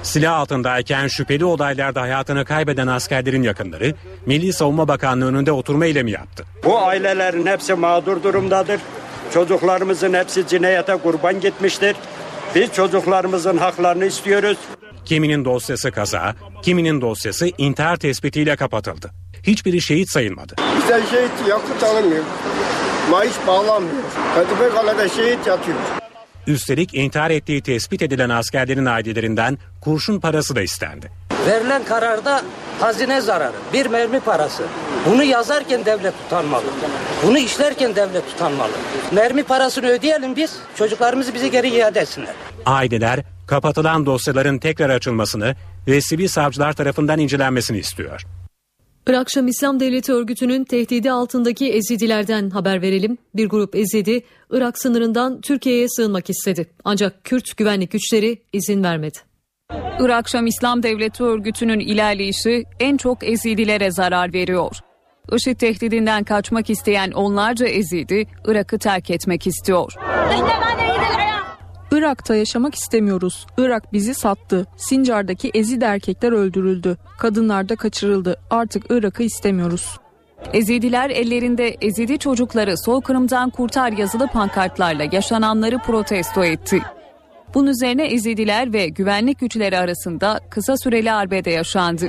[0.04, 3.94] Silah altındayken şüpheli olaylarda hayatını kaybeden askerlerin yakınları
[4.26, 6.44] Milli Savunma Bakanlığı önünde oturma eylemi yaptı.
[6.66, 8.82] Bu ailelerin hepsi mağdur durumdadır.
[9.34, 11.96] Çocuklarımızın hepsi cinayete kurban gitmiştir.
[12.56, 14.58] Biz çocuklarımızın haklarını istiyoruz.
[15.06, 19.23] Kiminin dosyası kaza, kiminin dosyası intihar tespitiyle kapatıldı.
[19.44, 20.56] Hiçbiri şehit sayılmadı.
[20.78, 22.24] Bizden şehit yakıt alınmıyor.
[23.12, 24.04] Maaş bağlanmıyor.
[24.36, 25.78] Kadıköy Kalede şehit yatıyor.
[26.48, 31.12] Üstelik intihar ettiği tespit edilen askerlerin ailelerinden kurşun parası da istendi.
[31.48, 32.42] Verilen kararda
[32.80, 34.64] hazine zararı, bir mermi parası.
[35.10, 36.64] Bunu yazarken devlet tutanmalı.
[37.28, 38.72] Bunu işlerken devlet tutanmalı.
[39.12, 42.34] Mermi parasını ödeyelim biz, çocuklarımızı bize geri iade etsinler.
[42.66, 45.56] Aileler kapatılan dosyaların tekrar açılmasını
[45.88, 48.26] ve sivil savcılar tarafından incelenmesini istiyor.
[49.08, 53.18] Irak Şam İslam Devleti örgütünün tehdidi altındaki Ezidilerden haber verelim.
[53.36, 56.68] Bir grup Ezidi Irak sınırından Türkiye'ye sığınmak istedi.
[56.84, 59.18] Ancak Kürt güvenlik güçleri izin vermedi.
[60.00, 64.76] Irak Şam İslam Devleti örgütünün ilerleyişi en çok Ezidilere zarar veriyor.
[65.32, 69.94] IŞİD tehdidinden kaçmak isteyen onlarca Ezidi Irak'ı terk etmek istiyor.
[71.94, 73.46] Irak'ta yaşamak istemiyoruz.
[73.58, 74.68] Irak bizi sattı.
[74.78, 76.98] Sincar'daki Ezid erkekler öldürüldü.
[77.18, 78.40] Kadınlar da kaçırıldı.
[78.50, 80.00] Artık Irak'ı istemiyoruz.
[80.54, 86.82] Ezidiler ellerinde Ezidi çocukları soykırımdan kurtar yazılı pankartlarla yaşananları protesto etti.
[87.54, 92.08] Bunun üzerine Ezidiler ve güvenlik güçleri arasında kısa süreli arbede yaşandı.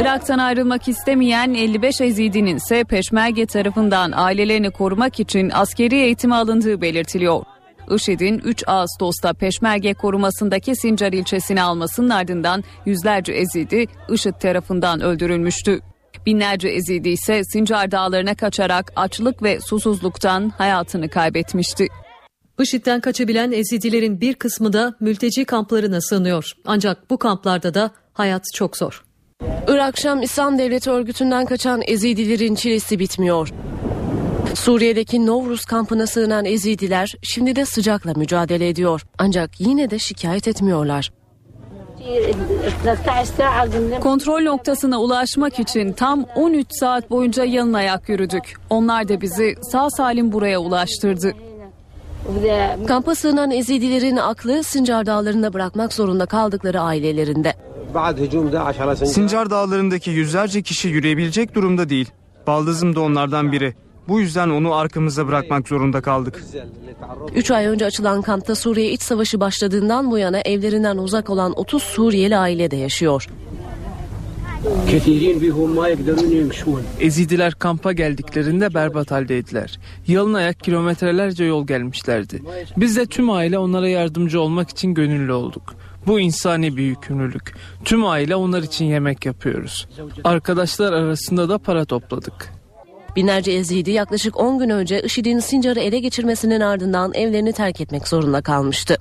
[0.00, 7.53] Irak'tan ayrılmak istemeyen 55 Ezidi'nin ise Peşmerge tarafından ailelerini korumak için askeri eğitime alındığı belirtiliyor.
[7.90, 15.80] IŞİD'in 3 Ağustos'ta Peşmerge korumasındaki Sincar ilçesini almasının ardından yüzlerce Ezidi IŞİD tarafından öldürülmüştü.
[16.26, 21.88] Binlerce Ezidi ise Sincar dağlarına kaçarak açlık ve susuzluktan hayatını kaybetmişti.
[22.60, 26.52] IŞİD'den kaçabilen Ezidilerin bir kısmı da mülteci kamplarına sığınıyor.
[26.64, 29.04] Ancak bu kamplarda da hayat çok zor.
[29.68, 33.52] Irak Şam İslam Devleti örgütünden kaçan Ezidilerin çilesi bitmiyor.
[34.54, 39.02] Suriye'deki Novruz kampına sığınan Ezidiler şimdi de sıcakla mücadele ediyor.
[39.18, 41.12] Ancak yine de şikayet etmiyorlar.
[44.00, 48.54] Kontrol noktasına ulaşmak için tam 13 saat boyunca yalın ayak yürüdük.
[48.70, 51.32] Onlar da bizi sağ salim buraya ulaştırdı.
[52.88, 57.54] Kampa sığınan Ezidilerin aklı Sincar Dağları'nda bırakmak zorunda kaldıkları ailelerinde.
[59.06, 62.10] Sincar Dağları'ndaki yüzlerce kişi yürüyebilecek durumda değil.
[62.46, 63.74] Baldızım da onlardan biri.
[64.08, 66.44] Bu yüzden onu arkamıza bırakmak zorunda kaldık.
[67.34, 71.82] 3 ay önce açılan kampta Suriye iç savaşı başladığından bu yana evlerinden uzak olan 30
[71.82, 73.28] Suriyeli aile de yaşıyor.
[77.00, 79.78] Ezidiler kampa geldiklerinde berbat haldeydiler.
[80.06, 82.42] Yalın ayak kilometrelerce yol gelmişlerdi.
[82.76, 85.74] Biz de tüm aile onlara yardımcı olmak için gönüllü olduk.
[86.06, 87.54] Bu insani bir yükümlülük.
[87.84, 89.88] Tüm aile onlar için yemek yapıyoruz.
[90.24, 92.52] Arkadaşlar arasında da para topladık.
[93.16, 98.42] Binlerce Ezidi yaklaşık 10 gün önce IŞİD'in Sincar'ı ele geçirmesinin ardından evlerini terk etmek zorunda
[98.42, 98.96] kalmıştı.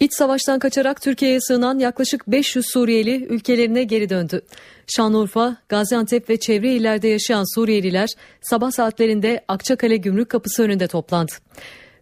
[0.00, 4.42] İç savaştan kaçarak Türkiye'ye sığınan yaklaşık 500 Suriyeli ülkelerine geri döndü.
[4.86, 8.08] Şanlıurfa, Gaziantep ve çevre illerde yaşayan Suriyeliler
[8.40, 11.32] sabah saatlerinde Akçakale Gümrük Kapısı önünde toplandı.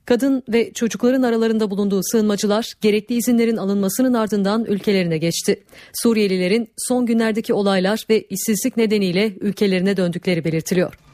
[0.04, 5.64] Kadın ve çocukların aralarında bulunduğu sığınmacılar gerekli izinlerin alınmasının ardından ülkelerine geçti.
[6.02, 11.05] Suriyelilerin son günlerdeki olaylar ve işsizlik nedeniyle ülkelerine döndükleri belirtiliyor.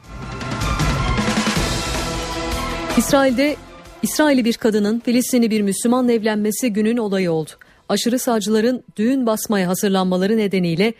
[2.98, 3.56] İsrail'de
[4.02, 7.50] İsrailli bir kadının Filistinli bir Müslümanla evlenmesi günün olayı oldu.
[7.88, 10.94] Aşırı sağcıların düğün basmaya hazırlanmaları nedeniyle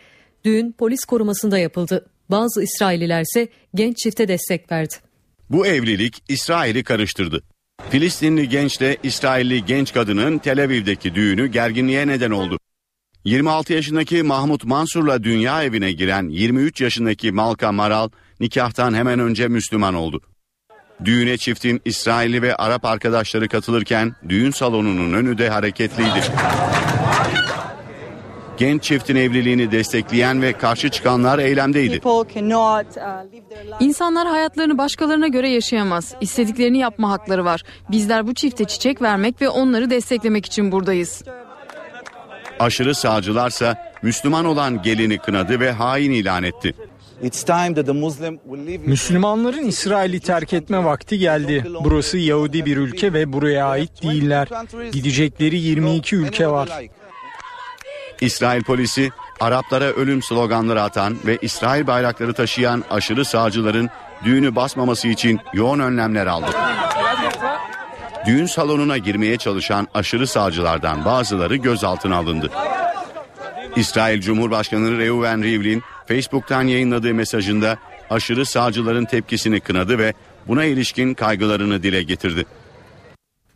[0.45, 2.05] düğün polis korumasında yapıldı.
[2.29, 4.93] Bazı İsrailliler ise genç çifte destek verdi.
[5.49, 7.43] Bu evlilik İsrail'i karıştırdı.
[7.89, 12.57] Filistinli gençle İsrailli genç kadının Tel Aviv'deki düğünü gerginliğe neden oldu.
[13.25, 19.93] 26 yaşındaki Mahmut Mansur'la dünya evine giren 23 yaşındaki Malka Maral nikahtan hemen önce Müslüman
[19.93, 20.21] oldu.
[21.05, 26.21] Düğüne çiftin İsrailli ve Arap arkadaşları katılırken düğün salonunun önü de hareketliydi.
[28.57, 32.01] Genç çiftin evliliğini destekleyen ve karşı çıkanlar eylemdeydi.
[33.79, 36.13] İnsanlar hayatlarını başkalarına göre yaşayamaz.
[36.21, 37.63] İstediklerini yapma hakları var.
[37.91, 41.23] Bizler bu çifte çiçek vermek ve onları desteklemek için buradayız.
[42.59, 46.73] Aşırı sağcılarsa Müslüman olan gelini kınadı ve hain ilan etti.
[48.85, 51.65] Müslümanların İsrail'i terk etme vakti geldi.
[51.83, 54.47] Burası Yahudi bir ülke ve buraya ait değiller.
[54.91, 56.69] Gidecekleri 22 ülke var.
[58.21, 63.89] İsrail polisi Araplara ölüm sloganları atan ve İsrail bayrakları taşıyan aşırı sağcıların
[64.23, 66.51] düğünü basmaması için yoğun önlemler aldı.
[68.25, 72.49] Düğün salonuna girmeye çalışan aşırı sağcılardan bazıları gözaltına alındı.
[73.75, 77.77] İsrail Cumhurbaşkanı Reuven Rivlin Facebook'tan yayınladığı mesajında
[78.09, 80.13] aşırı sağcıların tepkisini kınadı ve
[80.47, 82.45] buna ilişkin kaygılarını dile getirdi.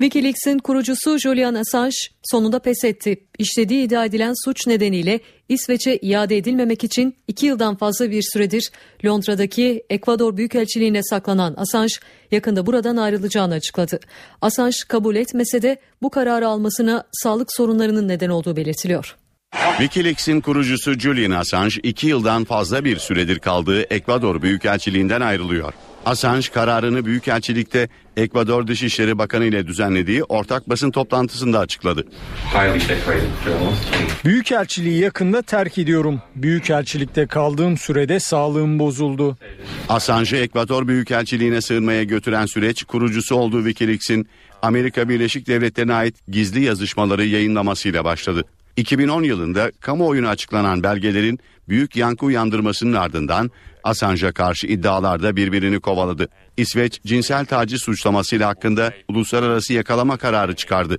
[0.02, 3.24] Wikileaks'in kurucusu Julian Assange sonunda pes etti.
[3.38, 8.72] İşlediği iddia edilen suç nedeniyle İsveç'e iade edilmemek için iki yıldan fazla bir süredir
[9.06, 11.94] Londra'daki Ekvador Büyükelçiliğine saklanan Assange
[12.32, 14.00] yakında buradan ayrılacağını açıkladı.
[14.42, 19.16] Assange kabul etmese de bu kararı almasına sağlık sorunlarının neden olduğu belirtiliyor.
[19.78, 25.74] Wikileaks'in kurucusu Julian Assange iki yıldan fazla bir süredir kaldığı Ekvador Büyükelçiliğinden ayrılıyor.
[26.06, 32.08] Assange kararını Büyükelçilikte Ekvador Dışişleri Bakanı ile düzenlediği ortak basın toplantısında açıkladı.
[34.26, 36.22] Büyükelçiliği yakında terk ediyorum.
[36.36, 39.38] Büyükelçilikte kaldığım sürede sağlığım bozuldu.
[39.90, 44.28] Assange'ı Ekvador Büyükelçiliğine sığınmaya götüren süreç kurucusu olduğu Wikileaks'in
[44.62, 48.44] Amerika Birleşik Devletleri'ne ait gizli yazışmaları yayınlamasıyla başladı.
[48.78, 53.52] 2010 yılında kamuoyuna açıklanan belgelerin büyük yankı uyandırmasının ardından
[53.84, 56.30] Assange'a karşı iddialarda birbirini kovaladı.
[56.58, 60.98] İsveç cinsel taciz suçlamasıyla hakkında uluslararası yakalama kararı çıkardı.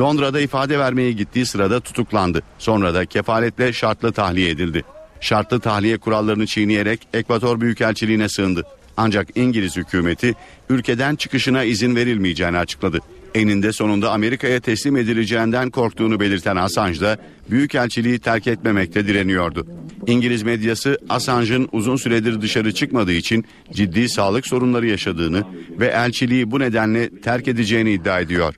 [0.00, 2.42] Londra'da ifade vermeye gittiği sırada tutuklandı.
[2.58, 4.82] Sonra da kefaletle şartlı tahliye edildi.
[5.20, 8.62] Şartlı tahliye kurallarını çiğneyerek Ekvator Büyükelçiliğine sığındı.
[8.96, 10.34] Ancak İngiliz hükümeti
[10.68, 13.00] ülkeden çıkışına izin verilmeyeceğini açıkladı.
[13.34, 17.18] Eninde sonunda Amerika'ya teslim edileceğinden korktuğunu belirten Assange da
[17.50, 19.66] büyükelçiliği terk etmemekte direniyordu.
[20.06, 26.60] İngiliz medyası Assange'ın uzun süredir dışarı çıkmadığı için ciddi sağlık sorunları yaşadığını ve elçiliği bu
[26.60, 28.54] nedenle terk edeceğini iddia ediyor.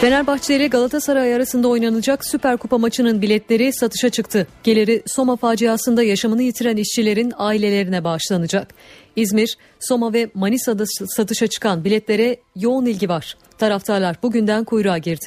[0.00, 4.46] Fenerbahçe ile Galatasaray arasında oynanacak Süper Kupa maçının biletleri satışa çıktı.
[4.64, 8.74] Geliri Soma faciasında yaşamını yitiren işçilerin ailelerine bağışlanacak.
[9.18, 10.84] İzmir, Soma ve Manisa'da
[11.16, 13.36] satışa çıkan biletlere yoğun ilgi var.
[13.58, 15.26] Taraftarlar bugünden kuyruğa girdi.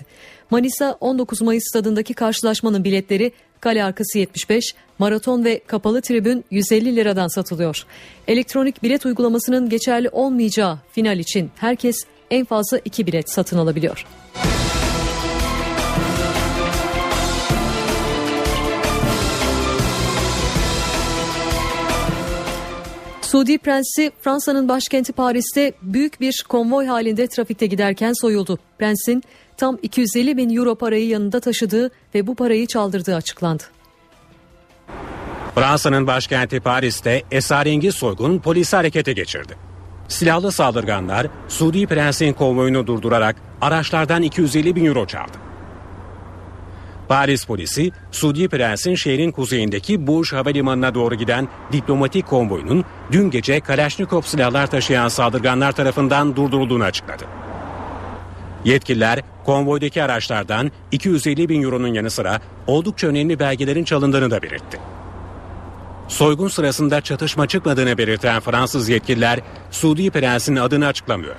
[0.49, 7.27] Manisa 19 Mayıs stadındaki karşılaşmanın biletleri kale arkası 75, maraton ve kapalı tribün 150 liradan
[7.27, 7.85] satılıyor.
[8.27, 11.95] Elektronik bilet uygulamasının geçerli olmayacağı final için herkes
[12.31, 14.05] en fazla 2 bilet satın alabiliyor.
[23.31, 28.59] Suudi Prensi Fransa'nın başkenti Paris'te büyük bir konvoy halinde trafikte giderken soyuldu.
[28.79, 29.23] Prensin
[29.57, 33.63] tam 250 bin euro parayı yanında taşıdığı ve bu parayı çaldırdığı açıklandı.
[35.55, 39.57] Fransa'nın başkenti Paris'te esrarengiz soygun polisi harekete geçirdi.
[40.07, 45.50] Silahlı saldırganlar Suudi Prens'in konvoyunu durdurarak araçlardan 250 bin euro çaldı.
[47.11, 54.21] Paris polisi Suudi Prens'in şehrin kuzeyindeki Burj Havalimanı'na doğru giden diplomatik konvoyunun dün gece Kalashnikov
[54.21, 57.23] silahlar taşıyan saldırganlar tarafından durdurulduğunu açıkladı.
[58.65, 64.79] Yetkililer konvoydaki araçlardan 250 bin euronun yanı sıra oldukça önemli belgelerin çalındığını da belirtti.
[66.07, 69.39] Soygun sırasında çatışma çıkmadığını belirten Fransız yetkililer
[69.71, 71.35] Suudi Prens'in adını açıklamıyor.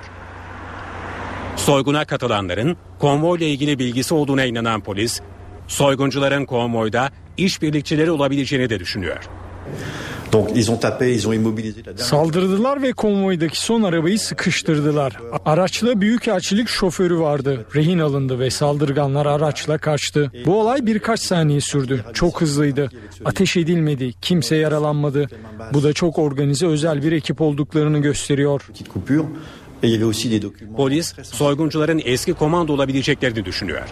[1.55, 5.21] Soyguna katılanların konvoyla ilgili bilgisi olduğuna inanan polis
[5.67, 9.29] Soyguncuların konvoyda işbirlikçileri olabileceğini de düşünüyor.
[11.95, 15.17] Saldırdılar ve konvoydaki son arabayı sıkıştırdılar.
[15.45, 17.65] Araçla büyükelçilik şoförü vardı.
[17.75, 20.31] Rehin alındı ve saldırganlar araçla kaçtı.
[20.45, 22.05] Bu olay birkaç saniye sürdü.
[22.13, 22.89] Çok hızlıydı.
[23.25, 24.13] Ateş edilmedi.
[24.21, 25.27] Kimse yaralanmadı.
[25.73, 28.61] Bu da çok organize özel bir ekip olduklarını gösteriyor.
[30.77, 33.89] Polis soyguncuların eski komando olabileceklerini düşünüyor.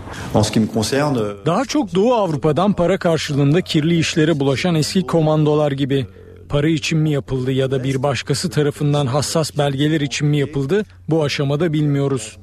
[1.46, 6.08] Daha çok Doğu Avrupa'dan para karşılığında kirli işlere bulaşan eski komandolar gibi.
[6.50, 11.24] Para için mi yapıldı ya da bir başkası tarafından hassas belgeler için mi yapıldı bu
[11.24, 12.38] aşamada bilmiyoruz.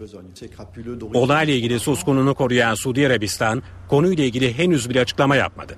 [1.14, 5.76] Olayla ilgili suskunluğunu koruyan Suudi Arabistan konuyla ilgili henüz bir açıklama yapmadı.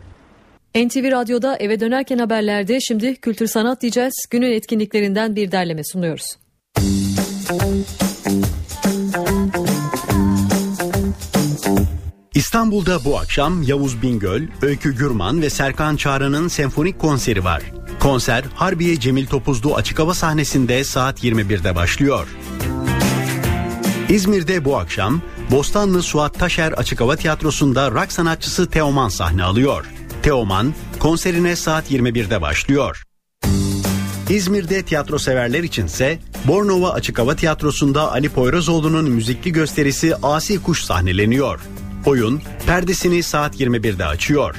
[0.75, 4.15] NTV Radyo'da eve dönerken haberlerde şimdi kültür sanat diyeceğiz.
[4.31, 6.27] Günün etkinliklerinden bir derleme sunuyoruz.
[12.35, 17.63] İstanbul'da bu akşam Yavuz Bingöl, Öykü Gürman ve Serkan Çağrı'nın senfonik konseri var.
[18.01, 22.27] Konser Harbiye Cemil Topuzlu açık hava sahnesinde saat 21'de başlıyor.
[24.09, 29.87] İzmir'de bu akşam Bostanlı Suat Taşer Açık Hava Tiyatrosu'nda rock sanatçısı Teoman sahne alıyor.
[30.23, 33.03] Teoman konserine saat 21'de başlıyor.
[34.31, 41.61] İzmir'de tiyatro severler içinse Bornova Açık Hava Tiyatrosu'nda Ali Poyrazoğlu'nun müzikli gösterisi Asi Kuş sahneleniyor.
[42.07, 44.57] Oyun perdesini saat 21'de açıyor.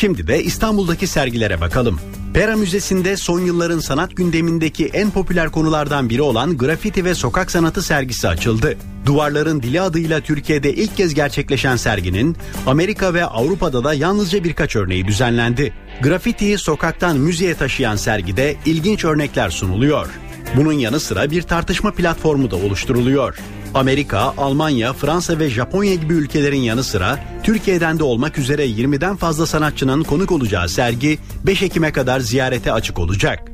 [0.00, 2.00] Şimdi de İstanbul'daki sergilere bakalım.
[2.34, 7.82] Pera Müzesi'nde son yılların sanat gündemindeki en popüler konulardan biri olan grafiti ve sokak sanatı
[7.82, 8.76] sergisi açıldı.
[9.06, 12.36] Duvarların Dili adıyla Türkiye'de ilk kez gerçekleşen serginin
[12.66, 15.72] Amerika ve Avrupa'da da yalnızca birkaç örneği düzenlendi.
[16.02, 20.08] Grafitiyi sokaktan müziğe taşıyan sergide ilginç örnekler sunuluyor.
[20.56, 23.38] Bunun yanı sıra bir tartışma platformu da oluşturuluyor.
[23.74, 29.46] Amerika, Almanya, Fransa ve Japonya gibi ülkelerin yanı sıra Türkiye'den de olmak üzere 20'den fazla
[29.46, 33.50] sanatçının konuk olacağı sergi 5 Ekim'e kadar ziyarete açık olacak.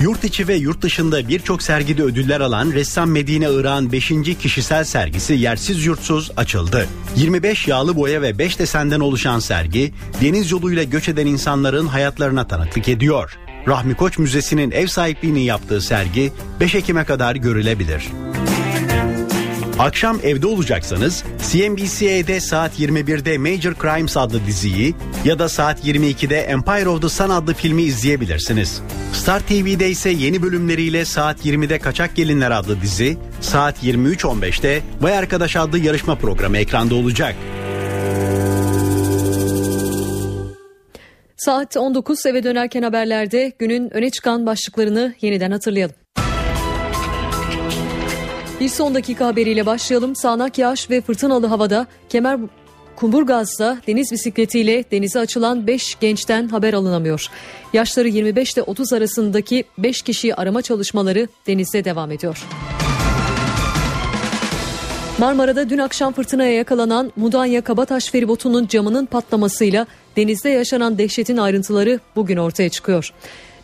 [0.00, 4.08] Yurt içi ve yurt dışında birçok sergide ödüller alan ressam Medine Irak'ın 5.
[4.40, 6.86] kişisel sergisi Yersiz Yurtsuz açıldı.
[7.16, 12.88] 25 yağlı boya ve 5 desenden oluşan sergi deniz yoluyla göç eden insanların hayatlarına tanıklık
[12.88, 13.38] ediyor.
[13.68, 18.08] Rahmi Koç Müzesi'nin ev sahipliğini yaptığı sergi 5 Ekim'e kadar görülebilir.
[19.78, 24.94] Akşam evde olacaksanız CNBC'de saat 21'de Major Crimes adlı diziyi
[25.24, 28.82] ya da saat 22'de Empire of the Sun adlı filmi izleyebilirsiniz.
[29.12, 35.56] Star TV'de ise yeni bölümleriyle saat 20'de Kaçak Gelinler adlı dizi, saat 23.15'te Vay Arkadaş
[35.56, 37.36] adlı yarışma programı ekranda olacak.
[41.40, 45.96] Saat 19 eve dönerken haberlerde günün öne çıkan başlıklarını yeniden hatırlayalım.
[48.60, 50.16] Bir son dakika haberiyle başlayalım.
[50.16, 52.40] Sağnak yağış ve fırtınalı havada Kemer
[52.96, 57.26] Kumburgaz'da deniz bisikletiyle denize açılan 5 gençten haber alınamıyor.
[57.72, 62.46] Yaşları 25 ile 30 arasındaki 5 kişiyi arama çalışmaları denizde devam ediyor.
[65.20, 72.36] Marmara'da dün akşam fırtınaya yakalanan Mudanya Kabataş feribotunun camının patlamasıyla denizde yaşanan dehşetin ayrıntıları bugün
[72.36, 73.12] ortaya çıkıyor.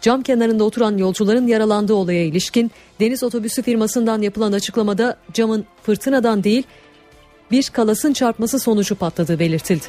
[0.00, 6.62] Cam kenarında oturan yolcuların yaralandığı olaya ilişkin deniz otobüsü firmasından yapılan açıklamada camın fırtınadan değil
[7.50, 9.84] bir kalasın çarpması sonucu patladığı belirtildi.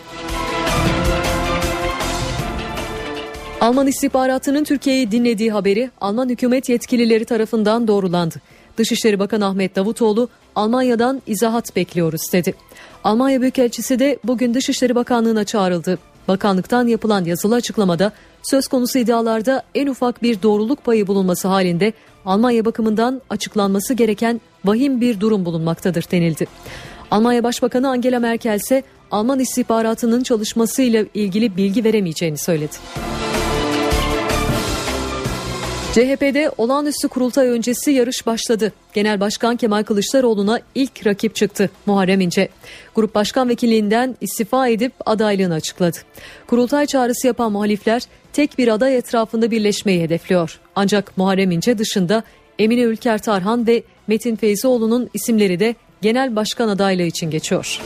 [3.61, 8.41] Alman istihbaratının Türkiye'yi dinlediği haberi Alman hükümet yetkilileri tarafından doğrulandı.
[8.77, 12.53] Dışişleri Bakanı Ahmet Davutoğlu Almanya'dan izahat bekliyoruz dedi.
[13.03, 15.99] Almanya Büyükelçisi de bugün Dışişleri Bakanlığı'na çağrıldı.
[16.27, 18.11] Bakanlıktan yapılan yazılı açıklamada
[18.43, 21.93] söz konusu iddialarda en ufak bir doğruluk payı bulunması halinde
[22.25, 26.47] Almanya bakımından açıklanması gereken vahim bir durum bulunmaktadır denildi.
[27.11, 32.75] Almanya Başbakanı Angela Merkel ise Alman istihbaratının çalışmasıyla ilgili bilgi veremeyeceğini söyledi.
[35.97, 38.73] CHP'de olağanüstü kurultay öncesi yarış başladı.
[38.93, 42.49] Genel Başkan Kemal Kılıçdaroğlu'na ilk rakip çıktı Muharrem İnce.
[42.95, 45.97] Grup Başkan Vekilliğinden istifa edip adaylığını açıkladı.
[46.47, 50.59] Kurultay çağrısı yapan muhalifler tek bir aday etrafında birleşmeyi hedefliyor.
[50.75, 52.23] Ancak Muharrem İnce dışında
[52.59, 57.81] Emine Ülker Tarhan ve Metin Feyzioğlu'nun isimleri de genel başkan adaylığı için geçiyor.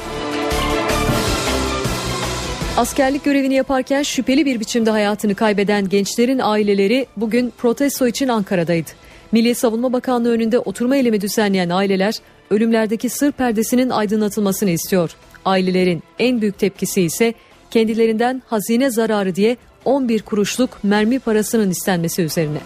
[2.78, 8.90] Askerlik görevini yaparken şüpheli bir biçimde hayatını kaybeden gençlerin aileleri bugün protesto için Ankara'daydı.
[9.32, 12.16] Milli Savunma Bakanlığı önünde oturma eylemi düzenleyen aileler
[12.50, 15.12] ölümlerdeki sır perdesinin aydınlatılmasını istiyor.
[15.46, 17.34] Ailelerin en büyük tepkisi ise
[17.72, 22.60] kendilerinden hazine zararı diye 11 kuruşluk mermi parasının istenmesi üzerine.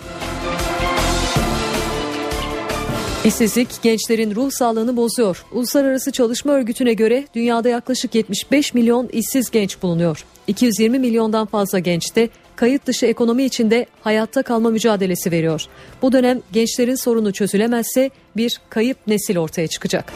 [3.26, 5.46] İşsizlik gençlerin ruh sağlığını bozuyor.
[5.52, 10.26] Uluslararası Çalışma Örgütü'ne göre dünyada yaklaşık 75 milyon işsiz genç bulunuyor.
[10.48, 15.66] 220 milyondan fazla genç de kayıt dışı ekonomi içinde hayatta kalma mücadelesi veriyor.
[16.02, 20.14] Bu dönem gençlerin sorunu çözülemezse bir kayıp nesil ortaya çıkacak.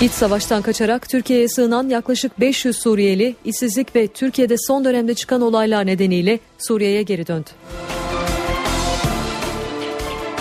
[0.00, 5.86] İç savaştan kaçarak Türkiye'ye sığınan yaklaşık 500 Suriyeli işsizlik ve Türkiye'de son dönemde çıkan olaylar
[5.86, 7.50] nedeniyle Suriye'ye geri döndü.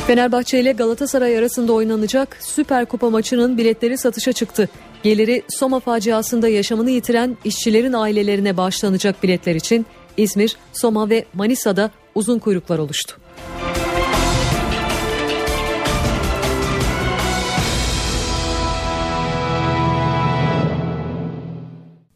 [0.07, 4.69] Fenerbahçe ile Galatasaray arasında oynanacak Süper Kupa maçının biletleri satışa çıktı.
[5.03, 9.85] Geliri Soma faciasında yaşamını yitiren işçilerin ailelerine bağışlanacak biletler için
[10.17, 13.17] İzmir, Soma ve Manisa'da uzun kuyruklar oluştu.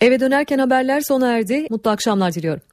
[0.02, 1.68] Eve dönerken haberler sona erdi.
[1.70, 2.70] Mutlu akşamlar diliyorum.